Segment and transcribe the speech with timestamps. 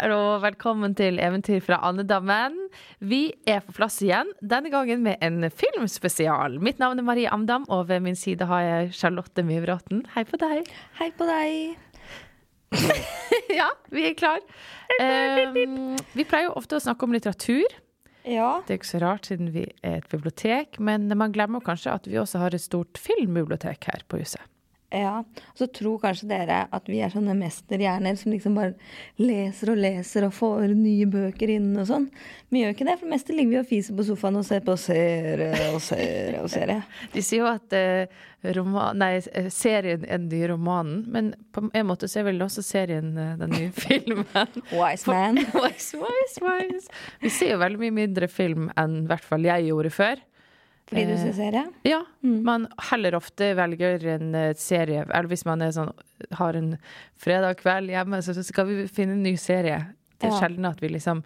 [0.00, 2.54] Og velkommen til Eventyr fra andedammen.
[3.04, 6.56] Vi er på plass igjen, denne gangen med en filmspesial.
[6.64, 10.06] Mitt navn er Marie Amdam, og ved min side har jeg Charlotte Myvråten.
[10.14, 10.70] Hei på deg.
[10.96, 11.76] Hei på deg.
[13.60, 14.40] ja, vi er klar.
[15.02, 17.68] Um, vi pleier jo ofte å snakke om litteratur.
[18.24, 18.62] Ja.
[18.64, 22.08] Det er ikke så rart siden vi er et bibliotek, men man glemmer kanskje at
[22.08, 24.48] vi også har et stort filmbibliotek her på huset.
[24.90, 28.72] Ja, Så tror kanskje dere at vi er sånne mesterhjerner som liksom bare
[29.22, 32.08] leser og leser og får nye bøker inn og sånn.
[32.50, 34.64] Vi gjør ikke det, for det meste ligger vi og fiser på sofaen og ser
[34.66, 36.80] på serie og serie og serie.
[37.14, 38.18] De sier jo at eh,
[38.56, 42.42] roman, nei, eh, serien er den nye romanen, men på en måte så er vel
[42.42, 44.58] også serien eh, den nye filmen.
[44.72, 45.38] Wise man.
[45.60, 46.90] wise, wise, wise.
[47.22, 50.26] Vi ser jo veldig mye mindre film enn i hvert fall jeg gjorde før.
[50.90, 51.62] Fordi du ser serie?
[51.86, 52.00] Ja.
[52.22, 55.92] Man heller ofte velger en eh, serie Eller hvis man sånn,
[56.34, 56.72] har en
[57.20, 59.78] fredag kveld hjemme, så skal vi finne en ny serie.
[60.18, 60.40] Det er Ja.
[60.42, 61.22] sjelden at vi liksom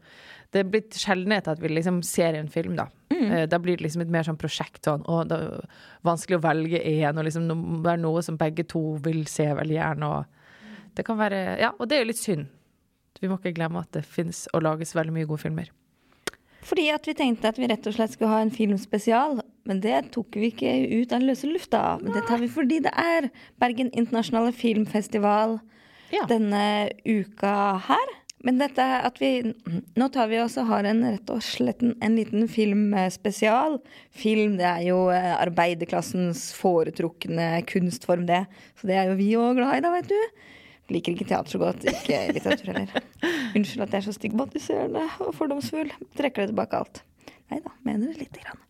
[0.53, 2.87] Det er blitt sjeldenhet at vi liksom ser en film, da.
[3.11, 3.48] Mm.
[3.48, 5.65] Da blir det liksom et mer sånn prosjekt sånn, og det er
[6.05, 7.48] vanskelig å velge én, og liksom
[7.83, 11.73] det er noe som begge to vil se veldig gjerne, og det kan være Ja,
[11.81, 12.47] og det er jo litt synd.
[13.20, 15.70] Vi må ikke glemme at det finnes og lages veldig mye gode filmer.
[16.62, 19.41] Fordi at vi tenkte at vi rett og slett skulle ha en filmspesial.
[19.65, 21.83] Men det tok vi ikke ut av løse lufta.
[22.03, 23.31] Men det tar vi fordi det er
[23.62, 25.59] Bergen internasjonale filmfestival
[26.12, 26.27] Ja.
[26.29, 27.55] denne uka
[27.89, 28.12] her.
[28.45, 29.55] Men dette at vi
[29.97, 33.79] Nå tar vi også har en rett og slett en, en liten filmspesial.
[34.12, 38.42] Film det er jo eh, arbeiderklassens foretrukne kunstform, det.
[38.77, 40.20] Så det er jo vi òg glad i, da, vet du.
[40.92, 43.09] Liker ikke teater så godt, ikke litteratur heller.
[43.57, 45.89] Unnskyld at jeg er så stigmatiserende og fordomsfull.
[46.20, 47.01] Trekker det tilbake alt.
[47.48, 48.61] Nei da, mener det lite grann.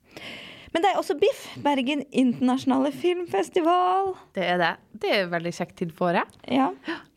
[0.75, 4.13] Men det er også BIFF, Bergen internasjonale filmfestival.
[4.35, 4.73] Det er det.
[5.05, 6.35] Det er veldig kjekt tid for året.
[6.51, 6.73] Ja,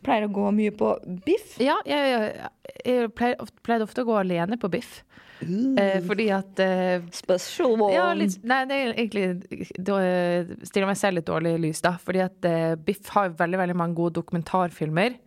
[0.05, 0.91] Pleier å gå mye på
[1.25, 1.57] BIFF.
[1.65, 2.51] Ja, jeg, jeg,
[2.85, 4.99] jeg pleier, ofte, pleier, ofte å gå alene på biff.
[5.41, 7.91] Eh, fordi at eh, Special one.
[7.93, 11.81] ja, litt, Nei, det er egentlig Da eh, stiller meg selv litt dårlig i lys,
[11.85, 11.91] da.
[12.01, 15.19] Fordi at eh, Biff har veldig veldig mange gode dokumentarfilmer.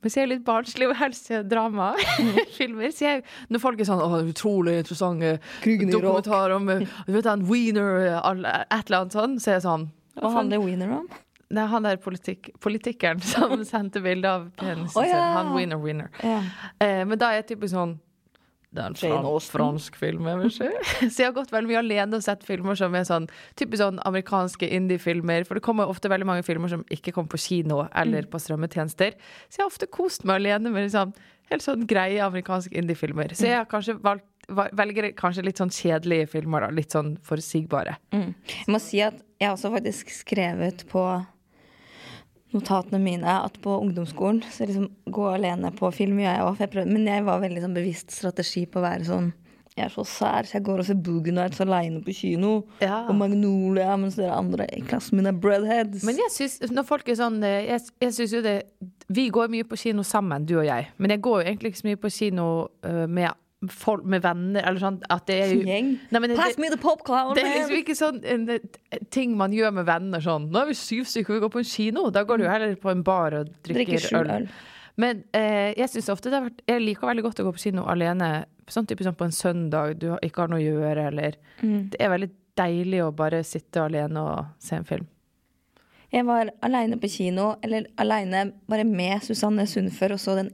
[0.00, 2.92] Men ser er litt barnslig og helse drama dramafilmer.
[2.96, 8.20] Så jeg, når folk er sånn 'Å, utrolig interessante dokumentar om du vet han Wiener,
[8.22, 9.90] all- et eller annet sånn, så er jeg sånn
[10.20, 11.08] Hva handler wiener om?
[11.50, 15.18] Nei, han der politikk, politikeren som sendte bilde av penisen oh, ja.
[15.34, 16.08] Han wiener-wiener.
[16.22, 16.42] Ja.
[16.78, 17.96] Eh, men da er jeg typisk sånn
[18.70, 20.68] Det er en fran fransk film jeg vil se.
[21.10, 23.26] Så jeg har gått veldig mye alene og sett filmer som er sånn
[23.58, 25.42] typisk sånn amerikanske indie-filmer.
[25.48, 28.30] For det kommer ofte veldig mange filmer som ikke kommer på kino eller Mm.
[28.30, 29.16] på strømmetjenester.
[29.48, 31.14] Så jeg har ofte kost meg alene med liksom,
[31.50, 33.34] helt sånn greie amerikanske indie-filmer.
[33.34, 36.70] Så jeg har kanskje valgt Velger kanskje litt sånn kjedelige filmer, da.
[36.74, 37.92] Litt sånn forutsigbare.
[38.10, 38.32] Mm.
[38.48, 41.04] Jeg må si at jeg har også faktisk skrevet på
[42.54, 46.88] notatene mine at på ungdomsskolen så liksom gå alene på film gjør jeg òg.
[46.90, 49.30] Men jeg var veldig sånn bevisst strategi på å være sånn
[49.78, 52.50] Jeg er så sær, så jeg går og ser Boogie Nights aleine på kino.
[52.82, 53.04] Ja.
[53.08, 56.02] Og Magnolia, mens dere andre i klassen min er breadheads.
[56.04, 58.56] Men jeg synes, når folk er sånn eh, Jeg, jeg synes jo det
[59.08, 60.90] Vi går mye på kino sammen, du og jeg.
[60.98, 63.30] Men jeg går jo egentlig ikke så mye på kino uh, med,
[63.68, 65.88] folk, med venner, eller sånn at det er jo Gjeng.
[66.10, 69.36] Nei, men det- Pass me the popcorn, Det er liksom ikke sånn en, en ting
[69.36, 70.50] man gjør med venner sånn.
[70.50, 72.10] Nå er vi syv stykker, vi går på en kino.
[72.10, 74.48] Da går du jo heller på en bar og drikker, Drikker øl.
[74.96, 77.62] Men eh, jeg synes ofte det har vært Jeg liker veldig godt å gå på
[77.62, 78.44] kino alene.
[78.66, 81.90] Sånn type sånn på en søndag, du ikke har noe å gjøre, eller Mm.
[81.90, 85.06] Det er veldig deilig å bare sitte alene og se en film.
[86.12, 90.50] Jeg var aleine på kino, eller aleine bare med Susanne Sundfør, og så den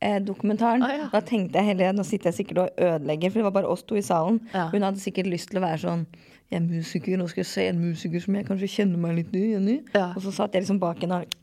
[0.00, 0.82] Amy-dokumentaren.
[0.82, 1.08] Ah, ja.
[1.12, 3.82] Da tenkte jeg heller Nå sitter jeg sikkert og ødelegger, for det var bare oss
[3.82, 4.40] to i salen.
[4.54, 4.68] Ja.
[4.72, 6.06] Hun hadde sikkert lyst til å være sånn
[6.48, 9.34] Jeg er musiker, nå skal jeg se en musiker som jeg kanskje kjenner meg litt
[9.36, 9.68] igjen.
[9.92, 10.12] Ja.
[10.14, 11.34] Og så satt jeg liksom bak henne og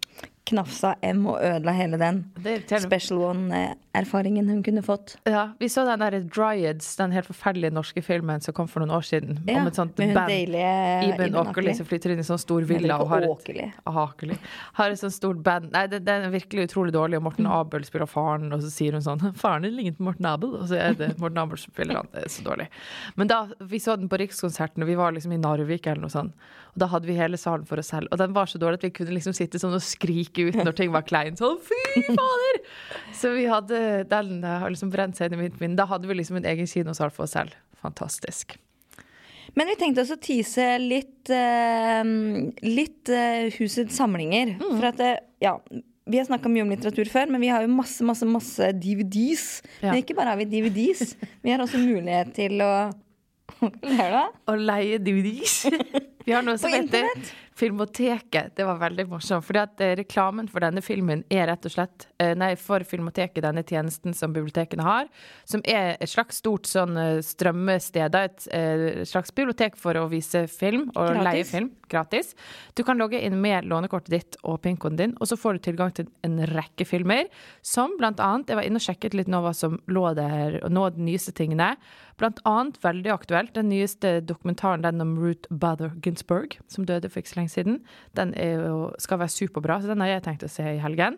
[0.46, 2.24] knafsa M og ødela hele den
[2.70, 5.16] Special er one-erfaringen hun kunne fått.
[5.26, 8.92] Ja, vi så den der Dryads, den helt forferdelige norske filmen som kom for noen
[8.98, 9.40] år siden.
[9.48, 10.30] Ja, om et sånt band.
[10.32, 14.38] Iben Åkerli som flytter inn i sånn stor villa og har et, Åkerli.
[14.74, 15.72] Har et sånt stort band.
[15.74, 17.32] Nei, det, den er virkelig utrolig dårlig, og Mm.
[17.32, 20.54] Morten Abel spiller faren, og så sier hun sånn 'Faren din ligner på Morten Abel',
[20.62, 22.08] og så er det Morten Abel som spiller han.
[22.14, 22.68] Det er så dårlig.
[23.18, 26.10] Men da, vi så den på Rikskonserten, og vi var liksom i Narvik eller noe
[26.14, 26.34] sånt,
[26.76, 28.84] og da hadde vi hele salen for oss selv, og den var så dårlig at
[28.84, 31.38] vi kunne liksom sitte sånn og skrike ut når ting var kleint.
[31.40, 32.62] Sånn 'fy fader'!
[33.14, 35.78] Så vi hadde den eh, har liksom brent seg inn i mitt minne.
[35.80, 37.56] Da hadde vi liksom en egen kinosal for oss selv.
[37.84, 38.58] Fantastisk.
[39.56, 42.04] Men vi tenkte også å tease litt, uh,
[42.66, 44.56] litt uh, Husets samlinger.
[44.58, 44.72] Mm.
[44.74, 45.12] For at det,
[45.44, 45.54] ja,
[46.06, 49.46] vi har snakka mye om litteratur før, men vi har jo masse masse, masse DVDs.
[49.80, 49.92] Ja.
[49.94, 51.16] Men ikke bare har vi DVDs,
[51.46, 52.74] vi har også mulighet til å
[53.62, 54.26] Hva er det?
[54.50, 55.60] Å leie DVDs.
[56.26, 57.28] Vi har noe som På heter?
[57.56, 59.46] Filmoteket, det var veldig morsomt.
[59.46, 63.44] fordi at eh, reklamen for denne filmen er rett og slett eh, Nei, for Filmoteket,
[63.46, 65.08] denne tjenesten som bibliotekene har,
[65.48, 68.18] som er et slags stort sånn eh, strømmested.
[68.20, 71.24] Et eh, slags bibliotek for å vise film og Gratis.
[71.30, 72.36] leie film gratis.
[72.74, 75.94] Du kan logge inn med lånekortet ditt og PIN-koden din, og så får du tilgang
[75.96, 77.30] til en rekke filmer,
[77.62, 80.74] som blant annet Jeg var inne og sjekket litt nå hva som lå der, og
[80.74, 81.76] nå de nyeste tingene.
[82.16, 87.20] Blant annet veldig aktuelt, den nyeste dokumentaren, den om Ruth Bader Ginsburg, som døde for
[87.20, 87.82] ikke så lenge siden.
[88.16, 91.18] Den jo, skal være superbra, så den har jeg tenkt å se i helgen.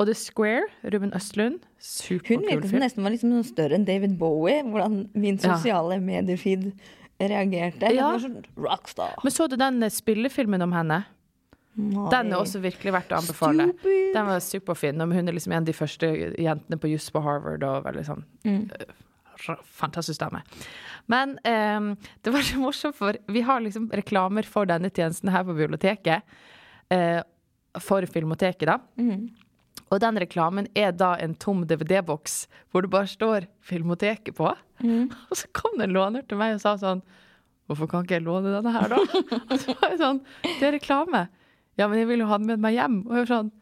[0.00, 1.60] Og The Square, Ruben Østlund.
[1.78, 2.46] Superkul film.
[2.48, 4.62] Hun virket som nesten var liksom større enn David Bowie.
[4.64, 6.04] Hvordan min sosiale ja.
[6.06, 6.70] mediefeed
[7.20, 7.92] reagerte.
[7.92, 8.08] Ja.
[8.14, 9.18] Var sånn rockstar.
[9.22, 11.02] Men så du den eh, spillefilmen om henne?
[11.76, 13.68] Den er også virkelig verdt å anbefale.
[13.70, 14.08] Stupid.
[14.16, 15.00] Den var superfin.
[15.00, 17.64] Hun er liksom en av de første jentene på juss på Harvard.
[17.64, 18.92] og veldig sånn eh, r-
[19.38, 20.42] Fantastisk dame.
[21.10, 21.92] Men um,
[22.22, 26.26] det var så morsomt, for vi har liksom reklamer for denne tjenesten her på biblioteket.
[26.92, 27.22] Uh,
[27.80, 28.78] for Filmoteket, da.
[29.92, 34.48] Og den reklamen er da en tom DVD-boks hvor det bare står Filmoteket på.
[35.30, 37.04] Og så kom det en låner til meg og sa sånn
[37.70, 38.98] Hvorfor kan ikke jeg låne denne her, da?
[39.52, 41.26] Og så var jeg sånn Det er reklame.
[41.78, 42.96] Ja, men jeg vil jo ha den med meg hjem.
[43.06, 43.52] Og jeg var sånn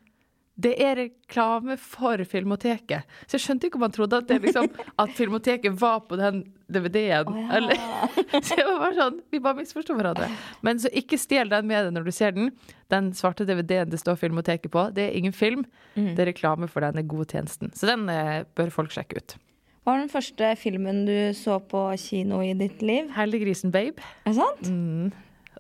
[0.60, 3.06] Det er reklame for Filmoteket.
[3.26, 4.66] Så jeg skjønte ikke om han trodde at, det liksom,
[5.04, 7.30] at Filmoteket var på den DVD-en.
[7.32, 8.08] Oh, ja.
[8.46, 10.28] Så jeg var bare sånn Vi bare misforsto hverandre.
[10.66, 12.50] Men så ikke stjel den med deg når du ser den.
[12.92, 15.64] Den svarte DVD-en det står Filmoteket på, det er ingen film.
[15.96, 16.12] Mm.
[16.14, 17.72] Det er reklame for denne gode tjenesten.
[17.74, 19.36] Så den eh, bør folk sjekke ut.
[19.80, 23.08] Hva var den første filmen du så på kino i ditt liv?
[23.16, 24.02] Heldiggrisen Babe.
[24.26, 24.66] Er det sant?
[24.68, 25.08] Mm.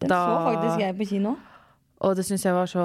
[0.02, 1.36] Den Da- så faktisk jeg på kino.
[2.00, 2.82] Og det syns jeg var så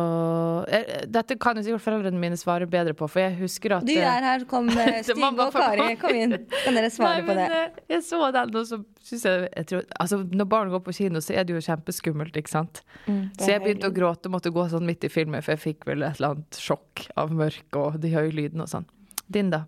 [0.67, 3.93] eh, Dette kan jo sikkert foreldrene mine svare bedre på, for jeg husker at Du
[3.93, 5.85] der er her, kom eh, Stig og Kari.
[6.01, 6.35] Kom inn.
[6.65, 7.45] Kan dere svare Nei, på det?
[7.47, 10.83] men, eh, Jeg så den, og så syns jeg, jeg tror, altså, Når barn går
[10.83, 12.83] på kino, så er det jo kjempeskummelt, ikke sant?
[13.05, 15.87] Mm, Så jeg begynte å gråte måtte gå sånn midt i filmen, for jeg fikk
[15.87, 18.89] vel et eller annet sjokk av mørk og de høye lydene og sånn.
[19.31, 19.63] Din, da?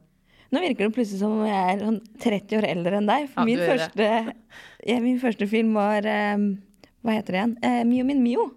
[0.51, 3.31] Nå virker det plutselig som om jeg er sånn 30 år eldre enn deg.
[3.31, 4.11] For Ja, min, første,
[4.91, 6.49] ja, min første film var um,
[7.03, 7.57] Hva heter det igjen?
[7.63, 8.51] Uh, Mio min Mio.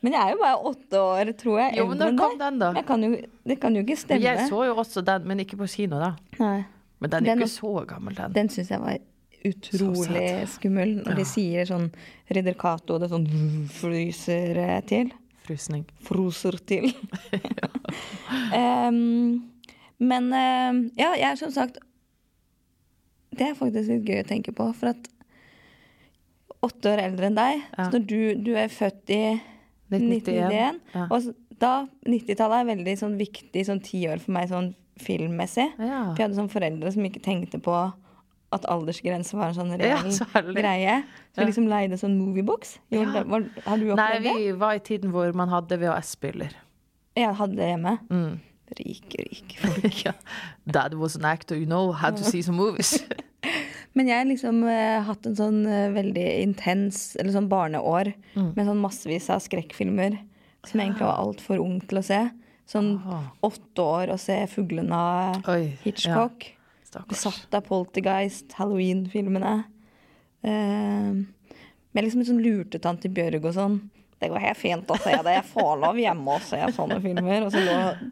[0.00, 2.70] Men jeg er jo bare åtte år, tror jeg, Jo, men da kom den, da?
[2.88, 3.10] Kan jo,
[3.44, 4.24] det kan jo ikke Men stemme.
[4.24, 6.14] Jeg så jo også den, men ikke på kino, da.
[6.40, 6.58] Nei.
[7.00, 8.32] Men den er Den ikke så gammel, den.
[8.36, 8.98] Den syns jeg var
[9.44, 10.96] utrolig skummel.
[11.04, 11.90] Når de sier sånn
[12.32, 13.28] Ridder Cato, det sånn
[13.72, 15.12] fryser eh, til.
[15.44, 15.86] Frysning.
[16.04, 16.90] Froser til.
[18.56, 19.40] um,
[20.00, 21.80] men em, ja, jeg er som sagt
[23.36, 25.08] Det er faktisk litt gøy å tenke på, for at
[26.64, 27.86] åtte år eldre enn deg, Ja.
[27.86, 28.20] så når du,
[28.50, 29.22] du er født i
[29.90, 30.80] 1991.
[30.80, 31.06] 1991, Ja.
[31.10, 35.66] og da 90-tallet er veldig sånn viktig sånn tiår for meg sånn filmmessig.
[35.78, 36.12] Ja.
[36.12, 37.74] For jeg hadde sånn foreldre som ikke tenkte på
[38.52, 40.94] at aldersgrense var en sånn reell Ja, greie.
[41.36, 42.78] Så liksom leide sånn moviebox.
[42.90, 44.34] Gjorde var- Har du opplevd det?
[44.36, 46.50] vi var i tiden hvor man hadde VHS-spiller.
[47.16, 47.98] Jeg hadde det hjemme.
[48.10, 48.40] Mm.
[48.78, 50.04] Rike, rike folk.
[50.04, 50.12] ja.
[50.66, 52.98] Dad was an actor, you know, had to see some movies.
[53.94, 58.52] Men jeg har liksom eh, hatt en sånn eh, veldig intens eller sånn barneår Mm.
[58.56, 60.18] med sånn massevis av skrekkfilmer
[60.64, 62.30] som jeg egentlig var altfor ung til å se.
[62.70, 63.24] Sånn Ah.
[63.42, 66.44] åtte år å se 'Fuglene' av Oi, Hitchcock.
[66.44, 66.56] Ja.
[66.84, 67.08] Stakkars.
[67.08, 69.64] Besatt av Poltergeist, Halloween-filmene.
[70.42, 71.12] Eh,
[71.92, 73.80] men liksom sånn lurtetante Bjørg og sånn.
[74.20, 75.34] Det går helt fint å se det.
[75.34, 77.44] Jeg får lov hjemme å se sånne filmer.
[77.46, 78.10] Og så lå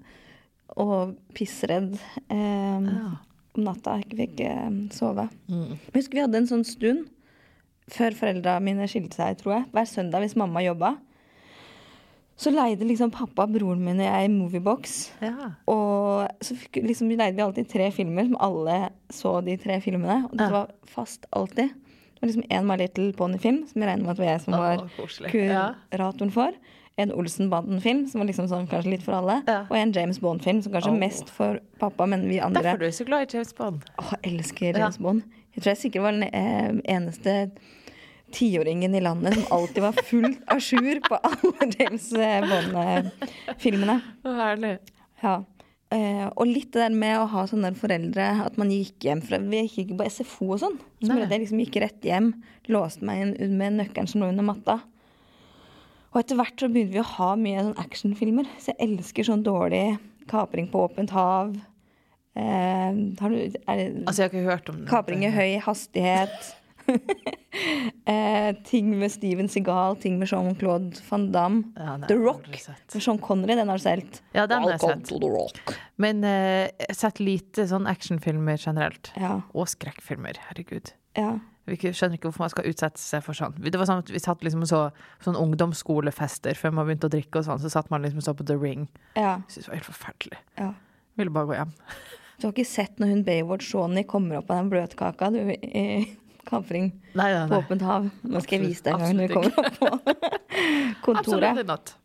[0.76, 1.98] og pissredd
[2.30, 3.18] eh, Ja.
[3.58, 3.98] Om natta.
[4.02, 5.28] Jeg fikk eh, sove.
[5.50, 5.74] Mm.
[5.74, 7.08] Jeg husker vi hadde en sånn stund
[7.88, 9.68] før foreldra mine skilte seg, tror jeg.
[9.72, 10.96] Hver søndag hvis mamma jobba.
[12.38, 14.92] Så leide liksom pappa, broren min og jeg moviebox.
[15.24, 15.48] Ja.
[15.66, 18.76] Og så fikk, liksom, leide vi alltid tre filmer, som alle
[19.10, 20.20] så de tre filmene.
[20.28, 20.50] Og det Ja.
[20.54, 21.72] var fast alltid.
[21.74, 24.40] Det var liksom en My Little Pony-film, som jeg regner med at det var jeg
[24.40, 25.34] som var oh.
[25.34, 25.74] Ja.
[25.90, 26.52] kuratoren for.
[26.98, 29.38] En Olsenbanden-film, som var liksom sånn kanskje litt for alle.
[29.46, 29.60] Ja.
[29.68, 30.98] Og en James Bond-film, som kanskje oh.
[30.98, 33.84] mest for pappa, men vi andre Derfor du er så glad i James Bond.
[34.02, 34.86] Å, elsker Ja.
[34.86, 35.26] James Bond.
[35.54, 37.36] Jeg tror jeg sikkert var den eh, eneste
[38.34, 44.00] tiåringen i landet som alltid var fullt à jour på alle James eh, Bond-filmene.
[44.24, 44.74] Herlig.
[45.22, 45.38] Ja.
[45.88, 49.38] Eh, og litt det der med å ha sånne foreldre At man gikk hjem fra
[49.40, 50.76] Vi gikk ikke på SFO og sånn.
[51.00, 52.34] Så jeg liksom gikk rett hjem,
[52.68, 54.76] låste meg inn med nøkkelen som lå under matta.
[56.12, 58.48] Og etter hvert så begynner vi å ha mye sånn actionfilmer.
[58.60, 59.98] Så jeg elsker sånn dårlig
[60.30, 61.56] kapring på åpent hav.
[62.38, 64.88] Eh, har du, det, Altså, jeg har ikke hørt om det.
[64.90, 66.54] Kapring i høy hastighet.
[68.08, 71.72] eh, ting med Steven Seagal, ting med Jean-Claude van Damme.
[71.76, 74.22] Ja, The Rock med Sean Connery, den har du sett.
[74.32, 75.04] Ja, den har jeg sett.
[75.10, 75.74] to the Rock.
[76.00, 79.12] Men eh, jeg har sett lite sånn actionfilmer generelt.
[79.18, 80.40] Ja, Og skrekkfilmer.
[80.48, 80.94] Herregud.
[81.18, 81.36] ja.
[81.68, 83.56] Vi skjønner ikke hvorfor man skal utsette seg for sånn.
[83.60, 84.82] Det var sånn at Vi satt liksom og så
[85.24, 88.34] sånn ungdomsskolefester før man begynte å drikke og sånn, så satt man liksom og så
[88.38, 88.86] på The Ring.
[89.14, 90.40] Ja, Jeg syntes det var helt forferdelig.
[90.60, 90.70] ja.
[91.18, 91.72] Ville bare gå hjem.
[92.38, 96.16] Du har ikke sett når hun Baywatch Shawnee kommer opp av den bløtkaka du, i
[97.18, 98.06] nei, på åpent hav?
[98.22, 99.88] Nå skal jeg vise deg en gang når du kommer opp på
[101.02, 101.18] kontoret.
[101.18, 101.96] Absolutt ikke.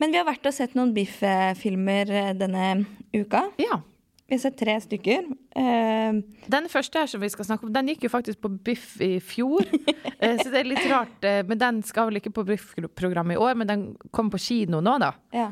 [0.00, 3.44] Men vi har vært og sett noen Biff-filmer eh, denne uka.
[3.60, 3.82] Ja.
[4.30, 5.24] Vi har sett tre stykker.
[5.58, 6.20] Uh,
[6.54, 9.16] Den første her som vi skal snakke om, den gikk jo faktisk på Biff i
[9.20, 9.66] fjor.
[10.20, 11.22] Eh, Så det er litt rart.
[11.24, 14.82] eh, Men den skal vel ikke på Biff-programmet i år, men den kommer på kino
[14.84, 15.14] nå, da.
[15.32, 15.46] ja.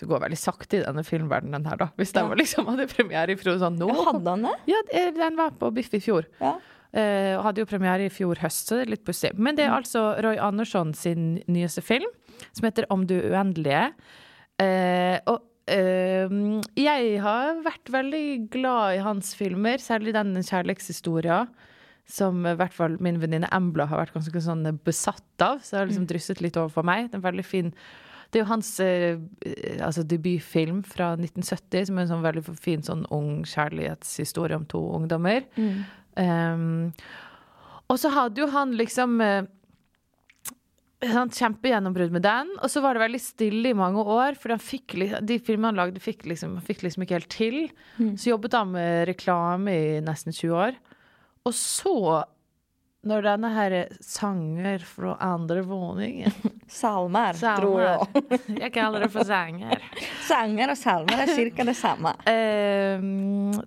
[0.00, 1.86] Det går veldig sakte i denne filmverdenen her, da.
[2.00, 2.28] Hvis den Ja.
[2.32, 3.90] var liksom hadde premiere i fjor sånn nå.
[4.08, 4.54] Hadde han det?
[4.72, 4.80] Ja,
[5.20, 6.24] den var på Biff i fjor.
[6.40, 6.54] Ja.
[7.36, 9.34] Og hadde jo premiere i fjor høst, så det er litt pussig.
[9.38, 12.08] Men det er altså Roy Andersson sin nyeste film,
[12.50, 13.92] som heter Om du uendelige.
[15.28, 21.46] Og jeg har vært veldig glad i hans filmer, særlig den kjærlighetshistoria.
[22.04, 25.62] Som i hvert fall min venninne Embla har vært ganske sånn besatt av.
[25.64, 27.08] Så det har liksom drysset litt over for meg.
[27.08, 27.72] Den er veldig fin.
[28.28, 29.16] Det er jo hans eh,
[29.80, 34.82] altså debutfilm fra 1970, som er en sånn veldig fin sånn ung kjærlighetshistorie om to
[34.98, 35.46] ungdommer.
[36.18, 36.92] Um,
[37.88, 39.46] og så hadde jo han liksom eh,
[41.04, 42.50] Kjempegjennombrudd med den.
[42.62, 45.80] Og så var det veldig stille i mange år, for han fikk, de filmene han
[45.80, 47.58] lagde, fikk liksom, fikk liksom ikke helt til.
[48.18, 50.78] Så jobbet han med reklame i nesten 20 år.
[51.44, 52.24] Og så,
[53.04, 56.32] når denne her sanger fra andre våningen
[56.74, 58.24] Salmer, tror jeg.
[58.64, 59.82] Jeg kaller det for sanger.
[60.24, 61.68] Sanger og salmer er ca.
[61.68, 62.14] det samme.
[62.34, 63.04] Eh,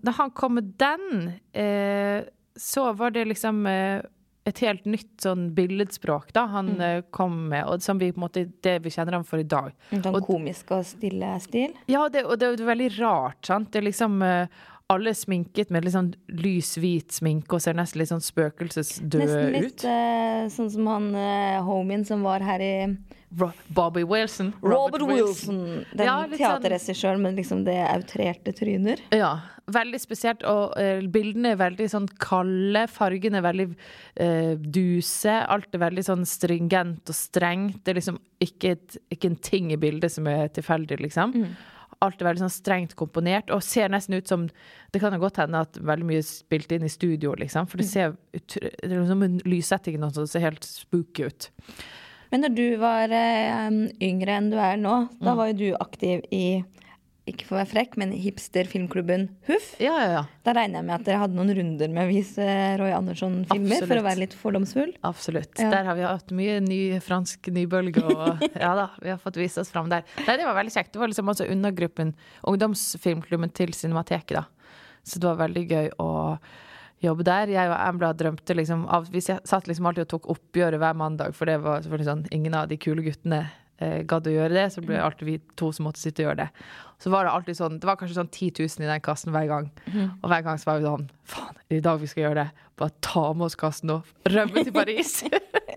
[0.01, 2.25] da han kom med den, eh,
[2.57, 4.01] så var det liksom eh,
[4.47, 7.09] et helt nytt sånn billedspråk da han mm.
[7.15, 9.73] kom med, og som vi på en måte det vi kjenner ham for i dag.
[9.91, 11.75] En sånn komisk og stille stil.
[11.91, 13.73] Ja, det, og det, er jo veldig rart, sant?
[13.73, 14.47] Det er liksom eh,
[14.93, 19.25] alle er sminket med litt sånn lys, hvit sminke og ser nesten litt sånn spøkelsesdøde
[19.25, 19.87] Nesten litt ut.
[19.91, 22.75] eh, sånn som han eh, homien som var her i
[23.29, 24.53] Bobby Wilson.
[24.61, 25.85] Robert Wilson.
[25.91, 29.01] Den Ja, sånn- teaterregissøren med liksom det outrerte tryner.
[29.11, 30.43] Ja, veldig spesielt.
[30.47, 33.67] Og uh, bildene er veldig sånn kalde, fargene er veldig
[34.21, 35.33] uh, duse.
[35.47, 37.83] Alt er veldig sånn stringent og strengt.
[37.83, 41.35] Det er liksom ikke, et, ikke en ting i bildet som er tilfeldig, liksom.
[41.99, 44.43] Alt er veldig sånn strengt komponert og ser nesten ut som
[44.93, 47.67] Det kan jo godt hende at veldig mye er spilt inn i studio, liksom.
[47.67, 51.49] For det ser ut, det er liksom en lyssetting som ser helt spooky ut.
[52.31, 53.69] Men når du var eh,
[54.03, 55.37] yngre enn du er nå, da Mm.
[55.37, 56.63] var jo du aktiv i
[57.27, 59.73] ikke for å være frekk, men hipsterfilmklubben Huff.
[59.83, 60.21] Ja, ja, ja.
[60.47, 62.45] Da regner jeg med at dere hadde noen runder med å vise
[62.79, 64.93] Roy Andersson-filmer, for å være litt fordomsfull.
[65.03, 65.51] Absolutt.
[65.59, 69.59] Der har vi hatt mye ny fransk nybølge, og ja da, vi har fått vise
[69.59, 70.07] oss fram der.
[70.23, 70.93] Nei, det var veldig kjekt.
[70.95, 72.15] Det var liksom altså undergruppen,
[72.47, 74.45] ungdomsfilmklubben til Cinemateket, da.
[75.03, 76.09] Så det var veldig gøy å
[77.03, 77.51] jobbe der.
[77.53, 81.35] Jeg og Ambla drømte liksom av Vi satt liksom alltid og tok oppgjøret hver mandag,
[81.37, 83.43] for det var selvfølgelig sånn Ingen av de kule guttene
[83.77, 86.29] eh, gadd å gjøre det, så ble det alltid vi to som måtte sitte og
[86.29, 86.67] gjøre det.
[87.03, 89.49] Så var det alltid sånn Det var kanskje sånn 10 000 i den kassen hver
[89.51, 89.71] gang.
[90.21, 92.69] Og hver gang så var vi sånn Faen, i dag vi skal gjøre det?
[92.77, 95.19] Bare ta med oss kassen og rømme til Paris.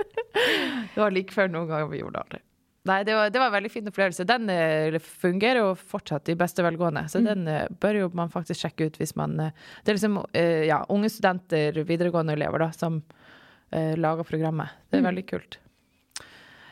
[0.95, 2.47] det var like før noen ganger vi gjorde det aldri.
[2.89, 4.25] Nei, det var, det var en veldig fin opplevelse.
[4.25, 8.63] Den eh, fungerer jo fortsatt i beste velgående, så den eh, bør jo man faktisk
[8.65, 10.21] sjekke ut hvis man eh, Det er liksom
[10.67, 14.73] ja, unge studenter, videregående elever, da, som uh, lager programmet.
[14.89, 15.59] Det er veldig kult.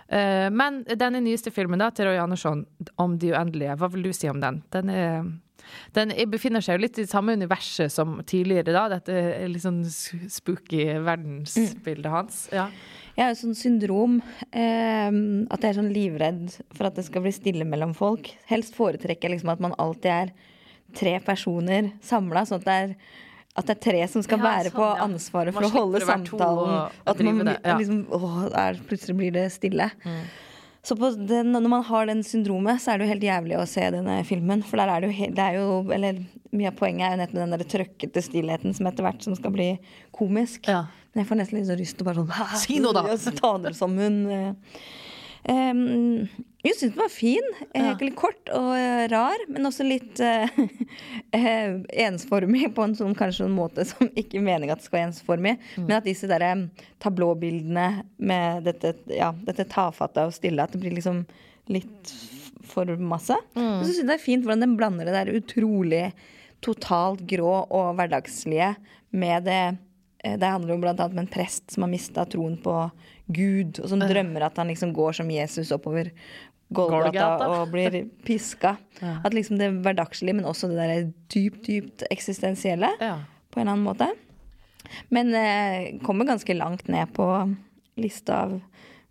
[0.09, 2.65] Uh, men denne nyeste filmen da, til Roy Andersson,
[2.97, 4.63] 'Om de uendelige', hva vil du si om den?
[4.73, 5.29] Den, er,
[5.97, 8.87] den er, befinner seg jo litt i samme universet som tidligere, da.
[8.97, 12.47] Dette litt sånn spooky verdensbildet hans.
[12.55, 12.71] Ja.
[13.19, 14.19] Jeg har jo sånn syndrom
[14.55, 15.09] eh,
[15.51, 18.31] at jeg er sånn livredd for at det skal bli stille mellom folk.
[18.47, 20.31] Helst foretrekker jeg liksom at man alltid er
[20.95, 22.93] tre personer samla, sånn at det er
[23.59, 25.07] at det er tre som skal Ja, være på sånn, ja.
[25.09, 26.75] ansvaret for å holde å samtalen.
[26.79, 27.75] og At man det, ja.
[27.75, 27.81] Mm.
[27.81, 29.89] liksom Åh, der, plutselig blir det stille.
[30.87, 33.83] Så den, når man har den syndromet, så er det jo helt jævlig å se
[33.93, 34.63] denne filmen.
[34.65, 36.23] For der er det jo, det er jo Eller
[36.55, 39.53] mye av poenget er jo nettopp den der trøkkete stillheten som etter hvert som skal
[39.53, 39.69] bli
[40.17, 40.71] komisk.
[40.71, 40.87] Ja.
[41.13, 43.05] Men jeg får nesten litt så lyst til å bare sånn Si noe, da!
[43.11, 44.23] Og så ta det som hun
[45.45, 46.27] Em,
[46.67, 47.51] jeg syns den var fin.
[47.71, 47.93] Eh, Ja.
[48.01, 51.69] Litt kort og eh, rar, men også litt eh,
[52.07, 55.11] ensformig på en sånn kanskje en måte som ikke er meningen at det skal være
[55.13, 55.55] ensformig.
[55.77, 55.85] Mm.
[55.87, 56.47] Men at disse der,
[57.05, 61.23] tablåbildene med dette, ja, dette tafatte og stille, at det blir liksom
[61.71, 62.15] litt
[62.69, 63.37] for masse.
[63.55, 63.79] Mm.
[63.79, 66.07] Og så syns jeg det er fint hvordan den blander det der utrolig
[66.65, 68.73] totalt grå og hverdagslige
[69.15, 69.63] med det
[70.25, 72.73] det handler jo annet om en prest som har mista troen på
[73.31, 76.11] Gud, og som drømmer at han liksom går som Jesus oppover
[76.75, 77.49] Golgata, Golgata.
[77.61, 78.77] og blir piska.
[79.01, 79.19] Ja.
[79.25, 83.21] At liksom det hverdagslige, men også det der dypt, dypt eksistensielle, Ja.
[83.55, 84.11] på en annen måte.
[85.13, 87.29] Men eh, kommer ganske langt ned på
[87.97, 88.61] lista av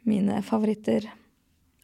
[0.07, 1.07] mine favoritter.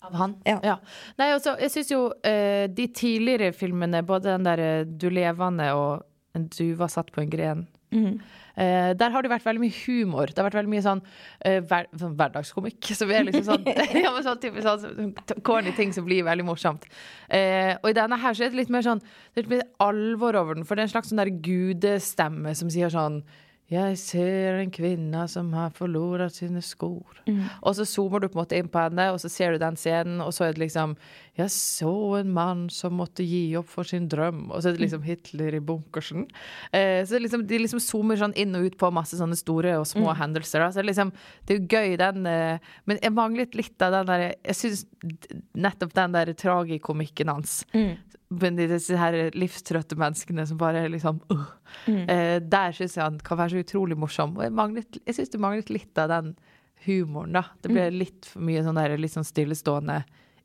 [0.03, 0.35] Av han?
[0.45, 0.77] Ja.
[1.17, 5.69] Nei, altså, jeg syns jo eh, de tidligere filmene, både den der eh, Du levende
[5.77, 6.03] og
[6.35, 8.15] En duva satt på en gren Mm.
[8.55, 10.31] Eh, Der har det vært veldig mye humor.
[10.31, 12.91] Det har vært veldig mye sånn, uh, hver, sånn hverdagskomikk.
[12.99, 13.69] Som er liksom sånn,
[14.03, 15.13] ja, men sånn, type, sånn
[15.45, 16.85] corny ting som blir veldig morsomt.
[17.29, 19.65] Uh, og i denne her så er det litt mer sånn Det er litt mer
[19.83, 23.23] alvor over den, for det er en slags sånn der gudestemme som sier sånn
[23.71, 27.21] jeg ser en kvinne som har forlorat sine skor.
[27.63, 29.77] Og så zoomer du på en måte inn på henne, og så ser du den
[29.79, 30.97] scenen, og så er det liksom
[31.33, 34.51] Jeg så en mann som måtte gi opp for sin drøm.
[34.53, 36.27] Og så er det liksom Hitler i bunkersen.
[36.71, 39.87] Eh, så liksom, de liksom zoomer sånn inn og ut på masse sånne store og
[39.89, 40.61] små hendelser.
[40.61, 40.69] Da.
[40.69, 41.13] Så det er liksom,
[41.47, 44.85] det er jo gøy, den eh, Men jeg manglet litt av den der Jeg syns
[45.57, 47.63] nettopp den der tragikomikken hans
[48.33, 51.43] men de- disse her livstrøtte menneskene som bare er liksom uh.
[51.85, 54.37] eh, Der syns jeg han kan være så utrolig morsom.
[54.37, 56.31] Og jeg, manglet, jeg syns det manglet litt av den
[56.87, 57.43] humoren, da.
[57.61, 59.99] Det ble litt for mye sånn der litt sånn stillestående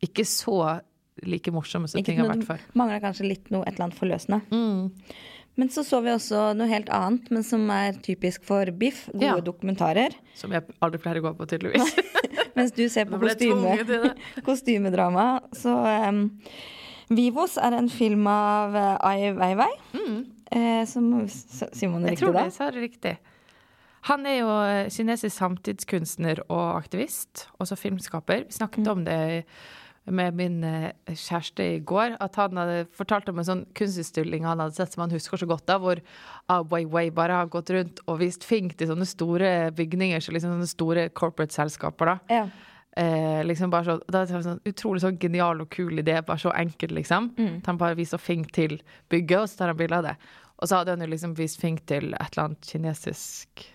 [0.04, 0.80] Ikke så
[1.26, 2.60] like morsomme som ting har vært før.
[2.78, 4.40] Mangler kanskje litt noe, et eller annet forløsende.
[4.52, 4.92] Mm.
[5.58, 9.08] Men så så vi også noe helt annet, men som er typisk for Biff.
[9.10, 9.40] Gode Ja.
[9.42, 10.14] dokumentarer.
[10.38, 11.96] Som jeg aldri pleier å gå på, tydeligvis.
[12.56, 14.14] Mens du ser på jeg kostyme,
[14.46, 15.40] kostymedrama.
[15.52, 15.74] Så
[16.08, 16.22] um,
[17.10, 19.72] Vivos er en film av uh, Ai Weiwei.
[20.50, 22.14] Eh, som s- Sier man det Mm.
[22.14, 22.44] Jeg tror da?
[22.44, 23.16] det, sa det riktig.
[24.08, 28.46] Han er jo eh, kinesisk samtidskunstner og aktivist, også filmskaper.
[28.46, 28.90] Vi snakket Mm.
[28.92, 29.44] om det
[30.14, 34.62] med min eh, kjæreste i går, at han hadde fortalt om en sånn kunstutstilling han
[34.62, 36.00] hadde sett som han husker så godt av, hvor
[36.48, 40.56] Ah Weiwei bare har gått rundt og vist fink til sånne store bygninger, så liksom
[40.56, 42.18] sånne store corporate-selskaper, da.
[42.32, 42.48] Ja.
[42.98, 46.42] Eh, liksom bare så, det er en sånn utrolig sånn genial og kul idé, bare
[46.42, 47.32] så enkel, liksom.
[47.38, 47.56] Mm.
[47.60, 48.78] At Han bare viser fink til
[49.12, 50.16] bygget, og så tar han bilde av det.
[50.58, 53.68] Og så hadde han jo liksom vist fink til et eller annet kinesisk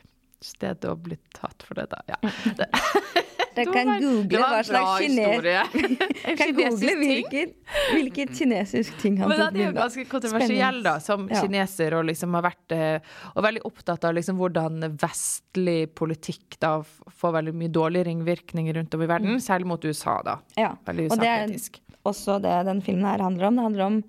[0.43, 2.01] sted og blitt tatt for det, da.
[2.11, 2.19] Ja.
[2.57, 2.67] Det,
[3.55, 5.45] Dere kan google hva slags kines...
[6.39, 7.53] kan google hvilket,
[7.93, 11.41] hvilket kinesisk ting han Men tok han er jo bilde ganske kontroversiell, da, som Ja.
[11.41, 16.75] kineser, og liksom har vært eh, Og veldig opptatt av liksom hvordan vestlig politikk da
[16.83, 20.37] får veldig mye dårlige ringvirkninger rundt om i verden, særlig mot USA, da.
[20.59, 20.73] Ja.
[20.85, 21.57] Veldig Og det er
[22.03, 23.55] også det den filmen her handler om.
[23.55, 24.03] Det handler om